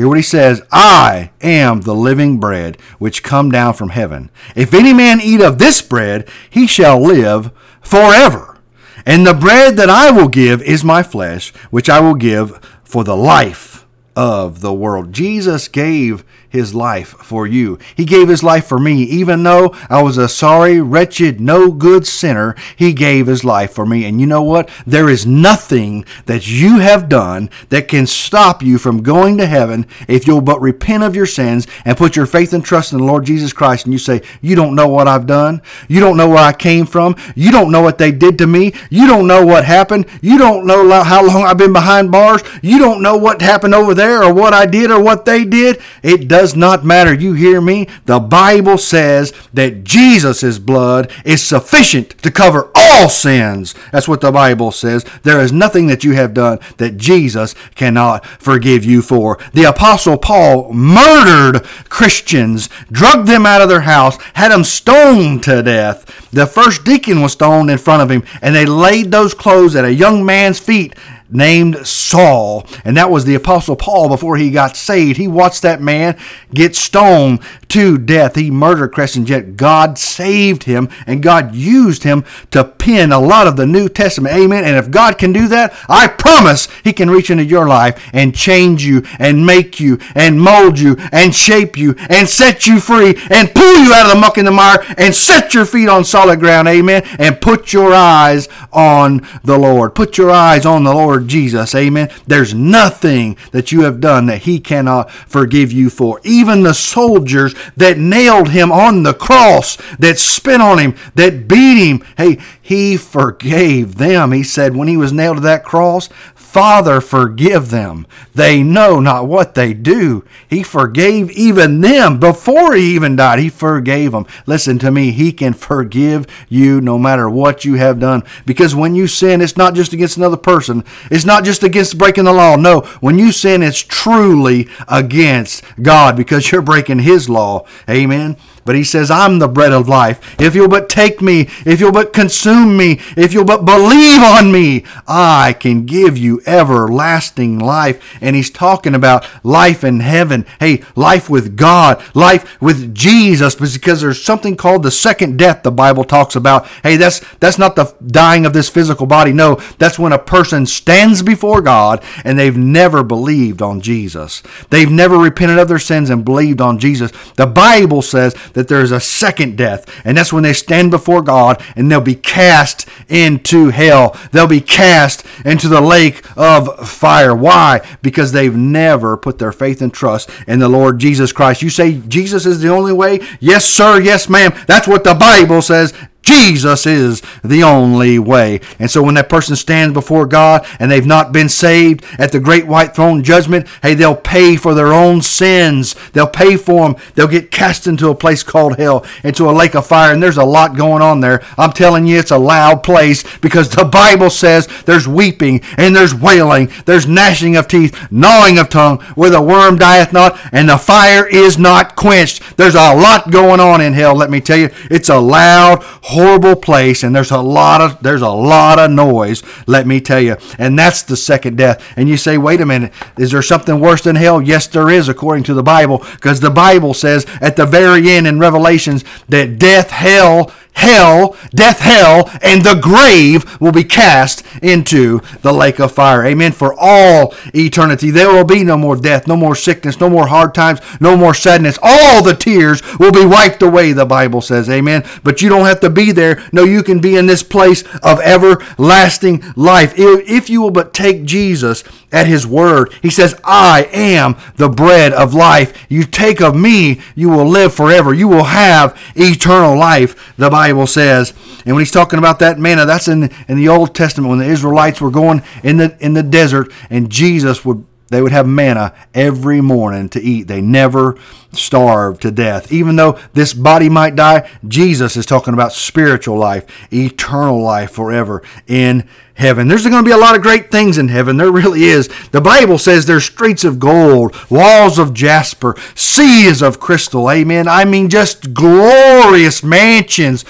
Hear 0.00 0.08
what 0.08 0.16
he 0.16 0.22
says 0.22 0.62
I 0.72 1.30
am 1.42 1.82
the 1.82 1.94
living 1.94 2.40
bread 2.40 2.80
which 2.98 3.22
come 3.22 3.50
down 3.50 3.74
from 3.74 3.90
heaven. 3.90 4.30
If 4.56 4.72
any 4.72 4.94
man 4.94 5.20
eat 5.20 5.42
of 5.42 5.58
this 5.58 5.82
bread, 5.82 6.26
he 6.48 6.66
shall 6.66 6.98
live 6.98 7.50
forever. 7.82 8.56
And 9.04 9.26
the 9.26 9.34
bread 9.34 9.76
that 9.76 9.90
I 9.90 10.10
will 10.10 10.28
give 10.28 10.62
is 10.62 10.82
my 10.82 11.02
flesh, 11.02 11.52
which 11.70 11.90
I 11.90 12.00
will 12.00 12.14
give 12.14 12.64
for 12.82 13.04
the 13.04 13.14
life 13.14 13.84
of 14.16 14.62
the 14.62 14.72
world. 14.72 15.12
Jesus 15.12 15.68
gave 15.68 16.24
his 16.50 16.74
life 16.74 17.08
for 17.08 17.46
you. 17.46 17.78
He 17.96 18.04
gave 18.04 18.28
his 18.28 18.42
life 18.42 18.66
for 18.66 18.78
me. 18.78 19.04
Even 19.04 19.42
though 19.42 19.74
I 19.88 20.02
was 20.02 20.18
a 20.18 20.28
sorry, 20.28 20.80
wretched, 20.80 21.40
no 21.40 21.70
good 21.70 22.06
sinner, 22.06 22.54
he 22.76 22.92
gave 22.92 23.28
his 23.28 23.44
life 23.44 23.72
for 23.72 23.86
me. 23.86 24.04
And 24.04 24.20
you 24.20 24.26
know 24.26 24.42
what? 24.42 24.68
There 24.86 25.08
is 25.08 25.24
nothing 25.24 26.04
that 26.26 26.48
you 26.48 26.78
have 26.78 27.08
done 27.08 27.48
that 27.68 27.88
can 27.88 28.06
stop 28.06 28.62
you 28.62 28.78
from 28.78 29.02
going 29.02 29.38
to 29.38 29.46
heaven 29.46 29.86
if 30.08 30.26
you'll 30.26 30.40
but 30.40 30.60
repent 30.60 31.04
of 31.04 31.14
your 31.14 31.26
sins 31.26 31.66
and 31.84 31.96
put 31.96 32.16
your 32.16 32.26
faith 32.26 32.52
and 32.52 32.64
trust 32.64 32.92
in 32.92 32.98
the 32.98 33.04
Lord 33.04 33.24
Jesus 33.24 33.52
Christ 33.52 33.86
and 33.86 33.92
you 33.92 33.98
say, 33.98 34.20
You 34.40 34.56
don't 34.56 34.74
know 34.74 34.88
what 34.88 35.06
I've 35.06 35.26
done. 35.26 35.62
You 35.88 36.00
don't 36.00 36.16
know 36.16 36.28
where 36.28 36.38
I 36.38 36.52
came 36.52 36.84
from. 36.84 37.14
You 37.36 37.52
don't 37.52 37.70
know 37.70 37.80
what 37.80 37.98
they 37.98 38.10
did 38.10 38.38
to 38.38 38.46
me. 38.46 38.74
You 38.90 39.06
don't 39.06 39.28
know 39.28 39.46
what 39.46 39.64
happened. 39.64 40.06
You 40.20 40.36
don't 40.36 40.66
know 40.66 41.02
how 41.04 41.24
long 41.24 41.44
I've 41.44 41.58
been 41.58 41.72
behind 41.72 42.10
bars. 42.10 42.42
You 42.60 42.80
don't 42.80 43.02
know 43.02 43.16
what 43.16 43.40
happened 43.40 43.74
over 43.74 43.94
there 43.94 44.24
or 44.24 44.34
what 44.34 44.52
I 44.52 44.66
did 44.66 44.90
or 44.90 45.00
what 45.00 45.24
they 45.24 45.44
did. 45.44 45.80
It 46.02 46.26
does 46.26 46.39
does 46.40 46.56
not 46.56 46.86
matter. 46.86 47.12
You 47.12 47.34
hear 47.34 47.60
me? 47.60 47.86
The 48.06 48.18
Bible 48.18 48.78
says 48.78 49.34
that 49.52 49.84
Jesus' 49.84 50.58
blood 50.58 51.12
is 51.22 51.42
sufficient 51.42 52.16
to 52.22 52.30
cover 52.30 52.70
all 52.74 53.10
sins. 53.10 53.74
That's 53.92 54.08
what 54.08 54.22
the 54.22 54.32
Bible 54.32 54.72
says. 54.72 55.04
There 55.22 55.40
is 55.40 55.52
nothing 55.52 55.88
that 55.88 56.02
you 56.02 56.12
have 56.12 56.32
done 56.32 56.58
that 56.78 56.96
Jesus 56.96 57.54
cannot 57.74 58.24
forgive 58.24 58.86
you 58.86 59.02
for. 59.02 59.38
The 59.52 59.64
Apostle 59.64 60.16
Paul 60.16 60.72
murdered 60.72 61.62
Christians, 61.90 62.70
drugged 62.90 63.28
them 63.28 63.44
out 63.44 63.60
of 63.60 63.68
their 63.68 63.82
house, 63.82 64.16
had 64.32 64.50
them 64.50 64.64
stoned 64.64 65.42
to 65.42 65.62
death. 65.62 66.30
The 66.30 66.46
first 66.46 66.84
deacon 66.84 67.20
was 67.20 67.32
stoned 67.32 67.70
in 67.70 67.76
front 67.76 68.02
of 68.02 68.10
him, 68.10 68.22
and 68.40 68.54
they 68.54 68.64
laid 68.64 69.10
those 69.10 69.34
clothes 69.34 69.76
at 69.76 69.84
a 69.84 69.92
young 69.92 70.24
man's 70.24 70.58
feet 70.58 70.94
named 71.30 71.86
Saul. 71.86 72.66
And 72.84 72.96
that 72.96 73.10
was 73.10 73.24
the 73.24 73.34
Apostle 73.34 73.76
Paul 73.76 74.08
before 74.08 74.36
he 74.36 74.50
got 74.50 74.76
saved. 74.76 75.16
He 75.16 75.28
watched 75.28 75.62
that 75.62 75.80
man 75.80 76.18
get 76.52 76.76
stoned 76.76 77.40
to 77.68 77.98
death. 77.98 78.34
He 78.34 78.50
murdered 78.50 78.92
Christians, 78.92 79.30
yet 79.30 79.56
God 79.56 79.98
saved 79.98 80.64
him 80.64 80.88
and 81.06 81.22
God 81.22 81.54
used 81.54 82.02
him 82.02 82.24
to 82.50 82.64
pen 82.64 83.12
a 83.12 83.20
lot 83.20 83.46
of 83.46 83.56
the 83.56 83.66
New 83.66 83.88
Testament. 83.88 84.34
Amen. 84.34 84.64
And 84.64 84.76
if 84.76 84.90
God 84.90 85.18
can 85.18 85.32
do 85.32 85.48
that, 85.48 85.74
I 85.88 86.08
promise 86.08 86.68
He 86.82 86.92
can 86.92 87.10
reach 87.10 87.30
into 87.30 87.44
your 87.44 87.68
life 87.68 88.10
and 88.12 88.34
change 88.34 88.84
you 88.84 89.02
and 89.18 89.46
make 89.46 89.80
you 89.80 89.98
and 90.14 90.40
mold 90.40 90.78
you 90.78 90.96
and 91.12 91.34
shape 91.34 91.76
you 91.76 91.94
and 92.08 92.28
set 92.28 92.66
you 92.66 92.80
free 92.80 93.14
and 93.30 93.54
pull 93.54 93.78
you 93.78 93.92
out 93.92 94.06
of 94.06 94.12
the 94.12 94.20
muck 94.20 94.38
and 94.38 94.46
the 94.46 94.52
mire 94.52 94.84
and 94.98 95.14
set 95.14 95.54
your 95.54 95.64
feet 95.64 95.88
on 95.88 96.04
solid 96.04 96.40
ground. 96.40 96.68
Amen. 96.68 97.02
And 97.18 97.40
put 97.40 97.72
your 97.72 97.92
eyes 97.92 98.48
on 98.72 99.26
the 99.44 99.58
Lord. 99.58 99.94
Put 99.94 100.18
your 100.18 100.30
eyes 100.30 100.66
on 100.66 100.84
the 100.84 100.94
Lord 100.94 101.19
Jesus. 101.26 101.74
Amen. 101.74 102.10
There's 102.26 102.54
nothing 102.54 103.36
that 103.52 103.72
you 103.72 103.82
have 103.82 104.00
done 104.00 104.26
that 104.26 104.42
He 104.42 104.60
cannot 104.60 105.10
forgive 105.10 105.72
you 105.72 105.90
for. 105.90 106.20
Even 106.24 106.62
the 106.62 106.74
soldiers 106.74 107.54
that 107.76 107.98
nailed 107.98 108.50
Him 108.50 108.70
on 108.72 109.02
the 109.02 109.14
cross, 109.14 109.76
that 109.98 110.18
spit 110.18 110.60
on 110.60 110.78
Him, 110.78 110.96
that 111.14 111.48
beat 111.48 111.84
Him, 111.84 112.04
hey, 112.16 112.38
He 112.60 112.96
forgave 112.96 113.96
them. 113.96 114.32
He 114.32 114.42
said 114.42 114.76
when 114.76 114.88
He 114.88 114.96
was 114.96 115.12
nailed 115.12 115.38
to 115.38 115.42
that 115.42 115.64
cross, 115.64 116.08
Father, 116.50 117.00
forgive 117.00 117.70
them. 117.70 118.08
They 118.34 118.60
know 118.60 118.98
not 118.98 119.28
what 119.28 119.54
they 119.54 119.72
do. 119.72 120.24
He 120.48 120.64
forgave 120.64 121.30
even 121.30 121.80
them 121.80 122.18
before 122.18 122.74
he 122.74 122.92
even 122.96 123.14
died. 123.14 123.38
He 123.38 123.48
forgave 123.48 124.10
them. 124.10 124.26
Listen 124.46 124.76
to 124.80 124.90
me. 124.90 125.12
He 125.12 125.30
can 125.30 125.52
forgive 125.52 126.26
you 126.48 126.80
no 126.80 126.98
matter 126.98 127.30
what 127.30 127.64
you 127.64 127.74
have 127.74 128.00
done. 128.00 128.24
Because 128.46 128.74
when 128.74 128.96
you 128.96 129.06
sin, 129.06 129.40
it's 129.40 129.56
not 129.56 129.76
just 129.76 129.92
against 129.92 130.16
another 130.16 130.36
person, 130.36 130.82
It's 131.08 131.24
not 131.24 131.44
just 131.44 131.62
against 131.62 131.96
breaking 131.98 132.24
the 132.24 132.32
law. 132.32 132.56
No, 132.56 132.80
when 133.00 133.16
you 133.16 133.30
sin, 133.30 133.62
it's 133.62 133.78
truly 133.78 134.68
against 134.88 135.62
God 135.80 136.16
because 136.16 136.50
you're 136.50 136.62
breaking 136.62 136.98
His 136.98 137.28
law. 137.28 137.64
Amen. 137.88 138.36
But 138.64 138.76
he 138.76 138.84
says, 138.84 139.10
I'm 139.10 139.38
the 139.38 139.48
bread 139.48 139.72
of 139.72 139.88
life. 139.88 140.40
If 140.40 140.54
you'll 140.54 140.68
but 140.68 140.88
take 140.88 141.20
me, 141.20 141.48
if 141.64 141.80
you'll 141.80 141.92
but 141.92 142.12
consume 142.12 142.76
me, 142.76 143.00
if 143.16 143.32
you'll 143.32 143.44
but 143.44 143.64
believe 143.64 144.22
on 144.22 144.52
me, 144.52 144.84
I 145.08 145.54
can 145.58 145.86
give 145.86 146.16
you 146.16 146.42
everlasting 146.46 147.58
life. 147.58 148.18
And 148.20 148.36
he's 148.36 148.50
talking 148.50 148.94
about 148.94 149.26
life 149.44 149.84
in 149.84 150.00
heaven. 150.00 150.46
Hey, 150.58 150.82
life 150.94 151.30
with 151.30 151.56
God, 151.56 152.02
life 152.14 152.60
with 152.60 152.94
Jesus, 152.94 153.54
because 153.54 154.00
there's 154.00 154.22
something 154.22 154.56
called 154.56 154.82
the 154.82 154.90
second 154.90 155.38
death 155.38 155.62
the 155.62 155.70
Bible 155.70 156.04
talks 156.04 156.36
about. 156.36 156.66
Hey, 156.82 156.96
that's 156.96 157.20
that's 157.38 157.58
not 157.58 157.76
the 157.76 157.94
dying 158.06 158.46
of 158.46 158.52
this 158.52 158.68
physical 158.68 159.06
body. 159.06 159.32
No, 159.32 159.56
that's 159.78 159.98
when 159.98 160.12
a 160.12 160.18
person 160.18 160.66
stands 160.66 161.22
before 161.22 161.62
God 161.62 162.02
and 162.24 162.38
they've 162.38 162.56
never 162.56 163.02
believed 163.02 163.62
on 163.62 163.80
Jesus. 163.80 164.42
They've 164.70 164.90
never 164.90 165.16
repented 165.16 165.58
of 165.58 165.68
their 165.68 165.78
sins 165.78 166.10
and 166.10 166.24
believed 166.24 166.60
on 166.60 166.78
Jesus. 166.78 167.12
The 167.36 167.46
Bible 167.46 168.02
says 168.02 168.34
that 168.54 168.68
there 168.68 168.82
is 168.82 168.92
a 168.92 169.00
second 169.00 169.56
death, 169.56 169.84
and 170.04 170.16
that's 170.16 170.32
when 170.32 170.42
they 170.42 170.52
stand 170.52 170.90
before 170.90 171.22
God 171.22 171.62
and 171.76 171.90
they'll 171.90 172.00
be 172.00 172.14
cast 172.14 172.88
into 173.08 173.68
hell. 173.68 174.16
They'll 174.32 174.46
be 174.46 174.60
cast 174.60 175.24
into 175.44 175.68
the 175.68 175.80
lake 175.80 176.24
of 176.36 176.88
fire. 176.88 177.34
Why? 177.34 177.80
Because 178.02 178.32
they've 178.32 178.56
never 178.56 179.16
put 179.16 179.38
their 179.38 179.52
faith 179.52 179.82
and 179.82 179.92
trust 179.92 180.30
in 180.46 180.58
the 180.58 180.68
Lord 180.68 180.98
Jesus 180.98 181.32
Christ. 181.32 181.62
You 181.62 181.70
say 181.70 182.00
Jesus 182.08 182.46
is 182.46 182.60
the 182.60 182.68
only 182.68 182.92
way? 182.92 183.20
Yes, 183.40 183.64
sir. 183.64 184.00
Yes, 184.00 184.28
ma'am. 184.28 184.52
That's 184.66 184.88
what 184.88 185.04
the 185.04 185.14
Bible 185.14 185.62
says. 185.62 185.92
Jesus 186.22 186.86
is 186.86 187.22
the 187.42 187.62
only 187.62 188.18
way. 188.18 188.60
And 188.78 188.90
so 188.90 189.02
when 189.02 189.14
that 189.14 189.28
person 189.28 189.56
stands 189.56 189.94
before 189.94 190.26
God 190.26 190.66
and 190.78 190.90
they've 190.90 191.06
not 191.06 191.32
been 191.32 191.48
saved 191.48 192.04
at 192.18 192.32
the 192.32 192.40
great 192.40 192.66
white 192.66 192.94
throne 192.94 193.22
judgment, 193.22 193.66
hey, 193.82 193.94
they'll 193.94 194.14
pay 194.14 194.56
for 194.56 194.74
their 194.74 194.92
own 194.92 195.22
sins. 195.22 195.94
They'll 196.12 196.26
pay 196.26 196.56
for 196.56 196.88
them. 196.88 196.96
They'll 197.14 197.26
get 197.26 197.50
cast 197.50 197.86
into 197.86 198.10
a 198.10 198.14
place 198.14 198.42
called 198.42 198.78
hell, 198.78 199.04
into 199.24 199.48
a 199.48 199.52
lake 199.52 199.74
of 199.74 199.86
fire. 199.86 200.12
And 200.12 200.22
there's 200.22 200.36
a 200.36 200.44
lot 200.44 200.76
going 200.76 201.02
on 201.02 201.20
there. 201.20 201.42
I'm 201.56 201.72
telling 201.72 202.06
you, 202.06 202.18
it's 202.18 202.30
a 202.30 202.38
loud 202.38 202.82
place 202.82 203.24
because 203.38 203.70
the 203.70 203.84
Bible 203.84 204.30
says 204.30 204.68
there's 204.84 205.08
weeping 205.08 205.62
and 205.76 205.94
there's 205.94 206.14
wailing, 206.14 206.70
there's 206.84 207.06
gnashing 207.06 207.56
of 207.56 207.68
teeth, 207.68 207.96
gnawing 208.10 208.58
of 208.58 208.68
tongue, 208.68 209.00
where 209.14 209.30
the 209.30 209.42
worm 209.42 209.76
dieth 209.76 210.12
not 210.12 210.38
and 210.52 210.68
the 210.68 210.78
fire 210.78 211.26
is 211.26 211.58
not 211.58 211.96
quenched. 211.96 212.56
There's 212.56 212.74
a 212.74 212.94
lot 212.94 213.30
going 213.30 213.60
on 213.60 213.80
in 213.80 213.92
hell, 213.92 214.14
let 214.14 214.30
me 214.30 214.40
tell 214.40 214.58
you. 214.58 214.70
It's 214.90 215.08
a 215.08 215.18
loud, 215.18 215.82
horrible 216.10 216.56
place 216.56 217.02
and 217.02 217.14
there's 217.14 217.30
a 217.30 217.40
lot 217.40 217.80
of 217.80 218.02
there's 218.02 218.22
a 218.22 218.28
lot 218.28 218.78
of 218.78 218.90
noise 218.90 219.42
let 219.66 219.86
me 219.86 220.00
tell 220.00 220.20
you. 220.20 220.36
And 220.58 220.78
that's 220.78 221.02
the 221.02 221.16
second 221.16 221.56
death. 221.56 221.84
And 221.96 222.08
you 222.08 222.16
say 222.16 222.38
wait 222.38 222.60
a 222.60 222.66
minute 222.66 222.92
is 223.18 223.30
there 223.30 223.42
something 223.42 223.80
worse 223.80 224.02
than 224.02 224.16
hell? 224.16 224.42
Yes 224.42 224.66
there 224.66 224.90
is 224.90 225.08
according 225.08 225.44
to 225.44 225.54
the 225.54 225.62
bible 225.62 225.98
because 225.98 226.40
the 226.40 226.50
bible 226.50 226.94
says 226.94 227.26
at 227.40 227.56
the 227.56 227.66
very 227.66 228.10
end 228.10 228.26
in 228.26 228.38
revelations 228.38 229.04
that 229.28 229.58
death 229.58 229.90
hell 229.90 230.52
hell, 230.74 231.36
death, 231.54 231.80
hell, 231.80 232.30
and 232.42 232.64
the 232.64 232.78
grave 232.80 233.60
will 233.60 233.72
be 233.72 233.84
cast 233.84 234.44
into 234.62 235.20
the 235.42 235.52
lake 235.52 235.78
of 235.78 235.92
fire. 235.92 236.24
Amen. 236.24 236.52
For 236.52 236.74
all 236.78 237.34
eternity. 237.54 238.10
There 238.10 238.32
will 238.32 238.44
be 238.44 238.64
no 238.64 238.76
more 238.76 238.96
death, 238.96 239.26
no 239.26 239.36
more 239.36 239.54
sickness, 239.54 240.00
no 240.00 240.08
more 240.08 240.28
hard 240.28 240.54
times, 240.54 240.80
no 241.00 241.16
more 241.16 241.34
sadness. 241.34 241.78
All 241.82 242.22
the 242.22 242.34
tears 242.34 242.82
will 242.98 243.12
be 243.12 243.24
wiped 243.24 243.62
away, 243.62 243.92
the 243.92 244.06
Bible 244.06 244.40
says. 244.40 244.68
Amen. 244.70 245.04
But 245.22 245.42
you 245.42 245.48
don't 245.48 245.66
have 245.66 245.80
to 245.80 245.90
be 245.90 246.12
there. 246.12 246.42
No, 246.52 246.64
you 246.64 246.82
can 246.82 247.00
be 247.00 247.16
in 247.16 247.26
this 247.26 247.42
place 247.42 247.82
of 248.02 248.20
everlasting 248.20 249.42
life. 249.56 249.94
If 249.96 250.50
you 250.50 250.62
will 250.62 250.70
but 250.70 250.92
take 250.92 251.24
Jesus 251.24 251.84
at 252.12 252.26
his 252.26 252.46
word, 252.46 252.92
he 253.02 253.10
says, 253.10 253.38
I 253.44 253.88
am 253.92 254.36
the 254.56 254.68
bread 254.68 255.12
of 255.12 255.34
life. 255.34 255.86
You 255.88 256.04
take 256.04 256.40
of 256.40 256.56
me, 256.56 257.00
you 257.14 257.28
will 257.28 257.46
live 257.46 257.72
forever. 257.72 258.12
You 258.12 258.28
will 258.28 258.44
have 258.44 259.00
eternal 259.14 259.78
life. 259.78 260.34
The 260.36 260.50
Bible 260.50 260.86
says. 260.86 261.32
And 261.64 261.74
when 261.74 261.80
he's 261.80 261.90
talking 261.90 262.18
about 262.18 262.38
that 262.40 262.58
manna, 262.58 262.86
that's 262.86 263.08
in 263.08 263.30
in 263.48 263.56
the 263.56 263.68
Old 263.68 263.94
Testament 263.94 264.30
when 264.30 264.38
the 264.38 264.46
Israelites 264.46 265.00
were 265.00 265.10
going 265.10 265.42
in 265.62 265.76
the 265.76 265.96
in 266.00 266.14
the 266.14 266.22
desert 266.22 266.72
and 266.88 267.10
Jesus 267.10 267.64
would 267.64 267.84
they 268.10 268.20
would 268.20 268.32
have 268.32 268.46
manna 268.46 268.92
every 269.14 269.60
morning 269.60 270.08
to 270.10 270.20
eat. 270.20 270.48
They 270.48 270.60
never 270.60 271.16
starved 271.52 272.22
to 272.22 272.32
death. 272.32 272.72
Even 272.72 272.96
though 272.96 273.18
this 273.32 273.54
body 273.54 273.88
might 273.88 274.16
die, 274.16 274.50
Jesus 274.66 275.16
is 275.16 275.26
talking 275.26 275.54
about 275.54 275.72
spiritual 275.72 276.36
life, 276.36 276.66
eternal 276.92 277.62
life 277.62 277.92
forever 277.92 278.42
in 278.66 279.08
heaven. 279.40 279.66
There's 279.68 279.86
going 279.86 280.04
to 280.04 280.08
be 280.08 280.14
a 280.14 280.18
lot 280.18 280.36
of 280.36 280.42
great 280.42 280.70
things 280.70 280.98
in 280.98 281.08
heaven. 281.08 281.36
There 281.36 281.50
really 281.50 281.84
is. 281.84 282.08
The 282.30 282.40
Bible 282.40 282.78
says 282.78 283.06
there's 283.06 283.24
streets 283.24 283.64
of 283.64 283.78
gold, 283.78 284.36
walls 284.50 284.98
of 284.98 285.14
jasper, 285.14 285.76
seas 285.94 286.62
of 286.62 286.78
crystal. 286.78 287.30
Amen. 287.30 287.66
I 287.66 287.84
mean, 287.84 288.08
just 288.10 288.54
glorious 288.54 289.62
mansions, 289.62 290.44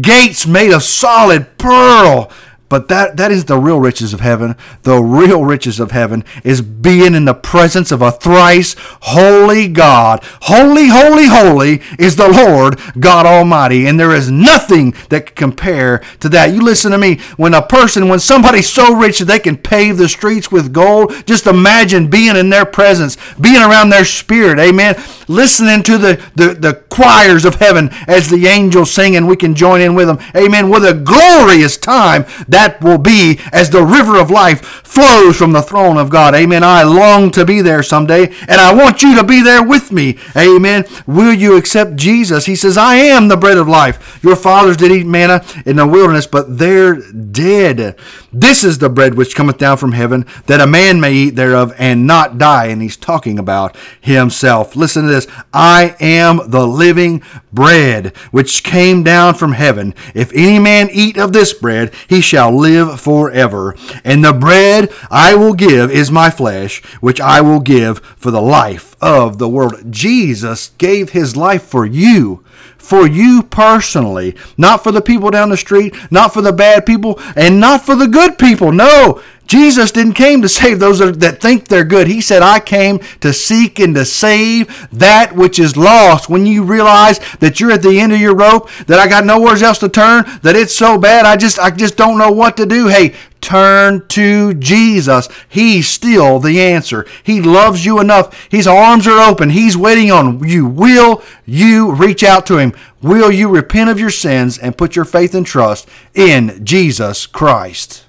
gates 0.00 0.46
made 0.46 0.72
of 0.72 0.82
solid 0.82 1.58
pearl. 1.58 2.30
But 2.68 2.88
that, 2.88 3.16
that 3.16 3.32
is 3.32 3.46
the 3.46 3.58
real 3.58 3.80
riches 3.80 4.12
of 4.12 4.20
heaven. 4.20 4.54
The 4.82 5.00
real 5.00 5.44
riches 5.44 5.80
of 5.80 5.92
heaven 5.92 6.24
is 6.44 6.60
being 6.60 7.14
in 7.14 7.24
the 7.24 7.34
presence 7.34 7.90
of 7.90 8.02
a 8.02 8.12
thrice 8.12 8.76
holy 8.78 9.68
God. 9.68 10.22
Holy, 10.42 10.88
holy, 10.88 11.26
holy 11.26 11.80
is 11.98 12.16
the 12.16 12.28
Lord 12.28 12.78
God 13.00 13.24
Almighty. 13.24 13.86
And 13.86 13.98
there 13.98 14.14
is 14.14 14.30
nothing 14.30 14.94
that 15.08 15.26
can 15.26 15.34
compare 15.34 15.98
to 16.20 16.28
that. 16.28 16.52
You 16.52 16.60
listen 16.60 16.92
to 16.92 16.98
me. 16.98 17.20
When 17.36 17.54
a 17.54 17.62
person, 17.62 18.08
when 18.08 18.20
somebody's 18.20 18.68
so 18.68 18.94
rich 18.94 19.20
that 19.20 19.24
they 19.24 19.38
can 19.38 19.56
pave 19.56 19.96
the 19.96 20.08
streets 20.08 20.52
with 20.52 20.72
gold, 20.72 21.14
just 21.24 21.46
imagine 21.46 22.10
being 22.10 22.36
in 22.36 22.50
their 22.50 22.66
presence, 22.66 23.16
being 23.40 23.62
around 23.62 23.88
their 23.88 24.04
spirit. 24.04 24.58
Amen. 24.58 25.00
Listening 25.26 25.82
to 25.84 25.96
the, 25.96 26.22
the, 26.34 26.54
the 26.54 26.74
choirs 26.90 27.44
of 27.46 27.54
heaven 27.54 27.88
as 28.06 28.28
the 28.28 28.46
angels 28.46 28.90
sing 28.90 29.16
and 29.16 29.26
we 29.26 29.36
can 29.36 29.54
join 29.54 29.80
in 29.80 29.94
with 29.94 30.08
them. 30.08 30.18
Amen. 30.36 30.68
What 30.68 30.86
a 30.86 30.94
glorious 30.94 31.76
time 31.78 32.26
that 32.48 32.57
will 32.80 32.98
be 32.98 33.40
as 33.52 33.70
the 33.70 33.84
river 33.84 34.18
of 34.18 34.30
life 34.30 34.64
flows 34.88 35.36
from 35.36 35.52
the 35.52 35.62
throne 35.62 35.96
of 35.96 36.10
God. 36.10 36.34
Amen. 36.34 36.64
I 36.64 36.82
long 36.82 37.30
to 37.32 37.44
be 37.44 37.60
there 37.60 37.82
someday, 37.82 38.28
and 38.48 38.60
I 38.60 38.74
want 38.74 39.02
you 39.02 39.14
to 39.16 39.24
be 39.24 39.42
there 39.42 39.62
with 39.62 39.92
me. 39.92 40.18
Amen. 40.36 40.84
Will 41.06 41.32
you 41.32 41.56
accept 41.56 41.96
Jesus? 41.96 42.46
He 42.46 42.56
says, 42.56 42.76
I 42.76 42.96
am 42.96 43.28
the 43.28 43.36
bread 43.36 43.58
of 43.58 43.68
life. 43.68 44.18
Your 44.22 44.36
fathers 44.36 44.76
did 44.76 44.90
eat 44.90 45.06
manna 45.06 45.44
in 45.64 45.76
the 45.76 45.86
wilderness, 45.86 46.26
but 46.26 46.58
they're 46.58 46.96
dead. 47.12 47.96
This 48.32 48.64
is 48.64 48.78
the 48.78 48.88
bread 48.88 49.14
which 49.14 49.36
cometh 49.36 49.58
down 49.58 49.76
from 49.76 49.92
heaven, 49.92 50.26
that 50.46 50.60
a 50.60 50.66
man 50.66 51.00
may 51.00 51.12
eat 51.12 51.36
thereof 51.36 51.74
and 51.78 52.06
not 52.06 52.38
die. 52.38 52.66
And 52.66 52.82
he's 52.82 52.96
talking 52.96 53.38
about 53.38 53.76
himself. 54.00 54.74
Listen 54.74 55.04
to 55.04 55.08
this. 55.08 55.26
I 55.52 55.96
am 56.00 56.40
the 56.50 56.66
living 56.66 57.22
bread 57.52 58.16
which 58.30 58.62
came 58.62 59.02
down 59.02 59.34
from 59.34 59.52
heaven. 59.52 59.94
If 60.14 60.32
any 60.32 60.58
man 60.58 60.88
eat 60.92 61.16
of 61.16 61.32
this 61.32 61.52
bread, 61.52 61.92
he 62.08 62.20
shall 62.20 62.56
live 62.56 63.00
forever. 63.00 63.74
And 64.04 64.24
the 64.24 64.32
bread 64.32 64.92
I 65.10 65.34
will 65.34 65.54
give 65.54 65.90
is 65.90 66.10
my 66.10 66.30
flesh, 66.30 66.82
which 67.00 67.20
I 67.20 67.40
will 67.40 67.60
give 67.60 67.98
for 68.16 68.30
the 68.30 68.42
life 68.42 68.87
of 69.00 69.38
the 69.38 69.48
world. 69.48 69.90
Jesus 69.90 70.70
gave 70.78 71.10
his 71.10 71.36
life 71.36 71.62
for 71.62 71.86
you 71.86 72.44
for 72.88 73.06
you 73.06 73.42
personally, 73.42 74.34
not 74.56 74.82
for 74.82 74.90
the 74.90 75.02
people 75.02 75.30
down 75.30 75.50
the 75.50 75.56
street, 75.58 75.94
not 76.10 76.32
for 76.32 76.40
the 76.40 76.52
bad 76.52 76.86
people, 76.86 77.20
and 77.36 77.60
not 77.60 77.84
for 77.84 77.94
the 77.94 78.08
good 78.08 78.38
people. 78.38 78.72
No, 78.72 79.20
Jesus 79.46 79.90
didn't 79.90 80.12
came 80.12 80.42
to 80.42 80.48
save 80.48 80.78
those 80.78 80.98
that 80.98 81.40
think 81.40 81.68
they're 81.68 81.84
good. 81.84 82.06
He 82.06 82.20
said, 82.20 82.42
I 82.42 82.60
came 82.60 83.00
to 83.20 83.32
seek 83.32 83.78
and 83.78 83.94
to 83.94 84.04
save 84.04 84.88
that 84.92 85.34
which 85.34 85.58
is 85.58 85.76
lost. 85.76 86.28
When 86.28 86.46
you 86.46 86.62
realize 86.62 87.18
that 87.40 87.58
you're 87.58 87.72
at 87.72 87.82
the 87.82 87.98
end 87.98 88.12
of 88.12 88.20
your 88.20 88.36
rope, 88.36 88.70
that 88.86 88.98
I 88.98 89.08
got 89.08 89.24
nowhere 89.24 89.62
else 89.62 89.78
to 89.78 89.88
turn, 89.88 90.24
that 90.42 90.56
it's 90.56 90.74
so 90.74 90.98
bad, 90.98 91.26
I 91.26 91.36
just 91.36 91.58
I 91.58 91.70
just 91.70 91.96
don't 91.96 92.18
know 92.18 92.30
what 92.30 92.56
to 92.58 92.66
do. 92.66 92.88
Hey, 92.88 93.14
turn 93.40 94.06
to 94.08 94.54
Jesus. 94.54 95.28
He's 95.48 95.88
still 95.88 96.38
the 96.38 96.60
answer. 96.60 97.06
He 97.22 97.40
loves 97.40 97.84
you 97.84 98.00
enough. 98.00 98.48
His 98.50 98.66
arms 98.66 99.06
are 99.06 99.30
open. 99.30 99.50
He's 99.50 99.76
waiting 99.76 100.10
on 100.10 100.46
you. 100.46 100.66
Will 100.66 101.22
you 101.46 101.92
reach 101.92 102.22
out 102.22 102.46
to 102.46 102.58
him? 102.58 102.74
Will 103.02 103.30
you 103.30 103.48
repent 103.48 103.90
of 103.90 104.00
your 104.00 104.10
sins 104.10 104.58
and 104.58 104.76
put 104.76 104.96
your 104.96 105.04
faith 105.04 105.34
and 105.34 105.46
trust 105.46 105.88
in 106.14 106.64
Jesus 106.64 107.26
Christ? 107.26 108.04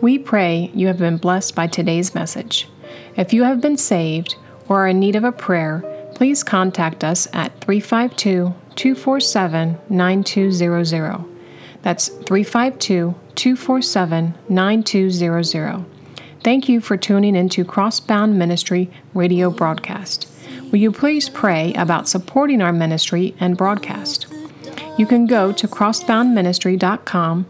We 0.00 0.18
pray 0.18 0.70
you 0.74 0.86
have 0.86 0.98
been 0.98 1.18
blessed 1.18 1.54
by 1.54 1.66
today's 1.66 2.14
message. 2.14 2.68
If 3.16 3.34
you 3.34 3.44
have 3.44 3.60
been 3.60 3.76
saved 3.76 4.36
or 4.68 4.84
are 4.84 4.88
in 4.88 4.98
need 4.98 5.16
of 5.16 5.24
a 5.24 5.32
prayer, 5.32 5.84
please 6.14 6.42
contact 6.42 7.04
us 7.04 7.28
at 7.32 7.60
352 7.60 8.54
247 8.76 9.78
9200. 9.90 11.29
That's 11.82 12.08
352 12.08 13.14
247 13.34 14.34
9200. 14.48 15.84
Thank 16.42 16.68
you 16.68 16.80
for 16.80 16.96
tuning 16.96 17.36
into 17.36 17.64
Crossbound 17.64 18.32
Ministry 18.32 18.90
radio 19.12 19.50
broadcast. 19.50 20.26
Will 20.70 20.78
you 20.78 20.92
please 20.92 21.28
pray 21.28 21.72
about 21.74 22.08
supporting 22.08 22.62
our 22.62 22.72
ministry 22.72 23.34
and 23.40 23.56
broadcast? 23.56 24.26
You 24.96 25.06
can 25.06 25.26
go 25.26 25.52
to 25.52 25.68
crossboundministry.com 25.68 27.46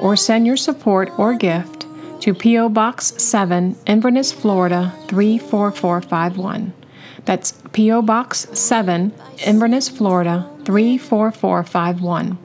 or 0.00 0.16
send 0.16 0.46
your 0.46 0.56
support 0.56 1.10
or 1.18 1.34
gift 1.34 1.86
to 2.20 2.34
P.O. 2.34 2.70
Box 2.70 3.22
7, 3.22 3.76
Inverness, 3.86 4.32
Florida 4.32 4.92
34451. 5.08 6.72
That's 7.24 7.52
P.O. 7.72 8.02
Box 8.02 8.48
7, 8.58 9.12
Inverness, 9.46 9.88
Florida 9.88 10.50
34451. 10.64 12.43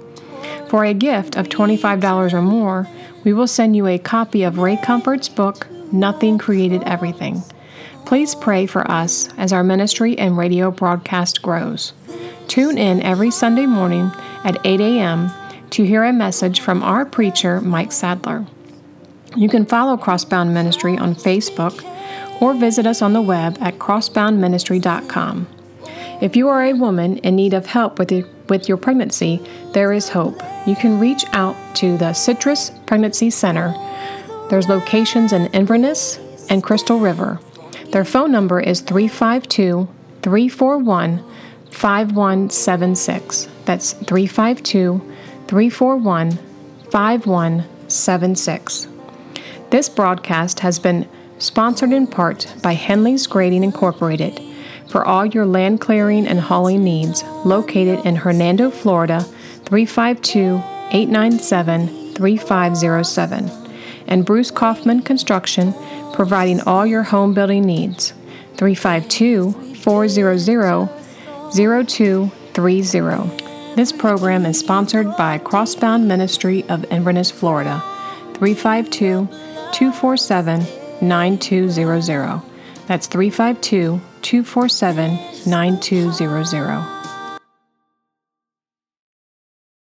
For 0.69 0.85
a 0.85 0.93
gift 0.93 1.35
of 1.35 1.49
$25 1.49 2.31
or 2.31 2.41
more, 2.43 2.87
we 3.23 3.33
will 3.33 3.47
send 3.47 3.75
you 3.75 3.87
a 3.87 3.97
copy 3.97 4.43
of 4.43 4.59
Ray 4.59 4.77
Comfort's 4.77 5.27
book, 5.27 5.67
Nothing 5.91 6.37
Created 6.37 6.83
Everything. 6.83 7.41
Please 8.05 8.35
pray 8.35 8.67
for 8.67 8.89
us 8.89 9.29
as 9.37 9.51
our 9.51 9.63
ministry 9.63 10.17
and 10.17 10.37
radio 10.37 10.69
broadcast 10.69 11.41
grows. 11.41 11.93
Tune 12.47 12.77
in 12.77 13.01
every 13.01 13.31
Sunday 13.31 13.65
morning 13.65 14.11
at 14.43 14.63
8 14.63 14.79
a.m. 14.79 15.31
to 15.71 15.83
hear 15.83 16.03
a 16.03 16.13
message 16.13 16.61
from 16.61 16.83
our 16.83 17.03
preacher, 17.03 17.61
Mike 17.61 17.91
Sadler. 17.91 18.45
You 19.35 19.49
can 19.49 19.65
follow 19.65 19.97
Crossbound 19.97 20.51
Ministry 20.53 20.97
on 20.97 21.15
Facebook 21.15 21.83
or 22.41 22.53
visit 22.53 22.85
us 22.85 23.01
on 23.01 23.13
the 23.13 23.21
web 23.21 23.57
at 23.59 23.79
crossboundministry.com. 23.79 25.47
If 26.21 26.35
you 26.35 26.47
are 26.47 26.63
a 26.63 26.73
woman 26.73 27.17
in 27.17 27.35
need 27.35 27.53
of 27.53 27.67
help 27.67 27.97
with 27.97 28.11
your, 28.11 28.27
with 28.49 28.67
your 28.67 28.77
pregnancy, 28.77 29.41
there 29.73 29.93
is 29.93 30.09
hope. 30.09 30.41
You 30.65 30.75
can 30.75 30.99
reach 30.99 31.25
out 31.33 31.55
to 31.77 31.97
the 31.97 32.13
Citrus 32.13 32.71
Pregnancy 32.85 33.29
Center. 33.29 33.73
There's 34.49 34.67
locations 34.67 35.31
in 35.33 35.47
Inverness 35.47 36.19
and 36.49 36.63
Crystal 36.63 36.99
River. 36.99 37.39
Their 37.91 38.05
phone 38.05 38.31
number 38.31 38.59
is 38.59 38.81
352 38.81 39.87
341 40.21 41.23
5176. 41.71 43.47
That's 43.65 43.93
352 43.93 44.99
341 45.47 46.31
5176. 46.91 48.87
This 49.69 49.89
broadcast 49.89 50.61
has 50.61 50.79
been 50.79 51.07
sponsored 51.37 51.91
in 51.91 52.07
part 52.07 52.53
by 52.61 52.73
Henley's 52.73 53.27
Grading 53.27 53.63
Incorporated 53.63 54.48
for 54.89 55.05
all 55.05 55.25
your 55.25 55.45
land 55.45 55.79
clearing 55.79 56.27
and 56.27 56.39
hauling 56.39 56.83
needs, 56.83 57.23
located 57.45 58.05
in 58.05 58.17
Hernando, 58.17 58.69
Florida 58.71 59.21
352 59.65 60.61
897 60.91 62.13
3507. 62.15 63.49
And 64.07 64.25
Bruce 64.25 64.51
Kaufman 64.51 65.03
Construction, 65.03 65.73
providing 66.13 66.59
all 66.61 66.85
your 66.85 67.03
home 67.03 67.33
building 67.33 67.63
needs. 67.63 68.13
352 68.57 69.51
400 69.75 70.89
0230. 71.53 73.75
This 73.75 73.91
program 73.91 74.45
is 74.45 74.59
sponsored 74.59 75.15
by 75.15 75.37
Crossbound 75.37 76.05
Ministry 76.05 76.67
of 76.67 76.83
Inverness, 76.91 77.31
Florida. 77.31 77.81
352 78.33 79.27
247 79.71 80.65
9200. 81.01 82.41
That's 82.87 83.07
352 83.07 84.01
247 84.21 85.17
9200. 85.45 86.98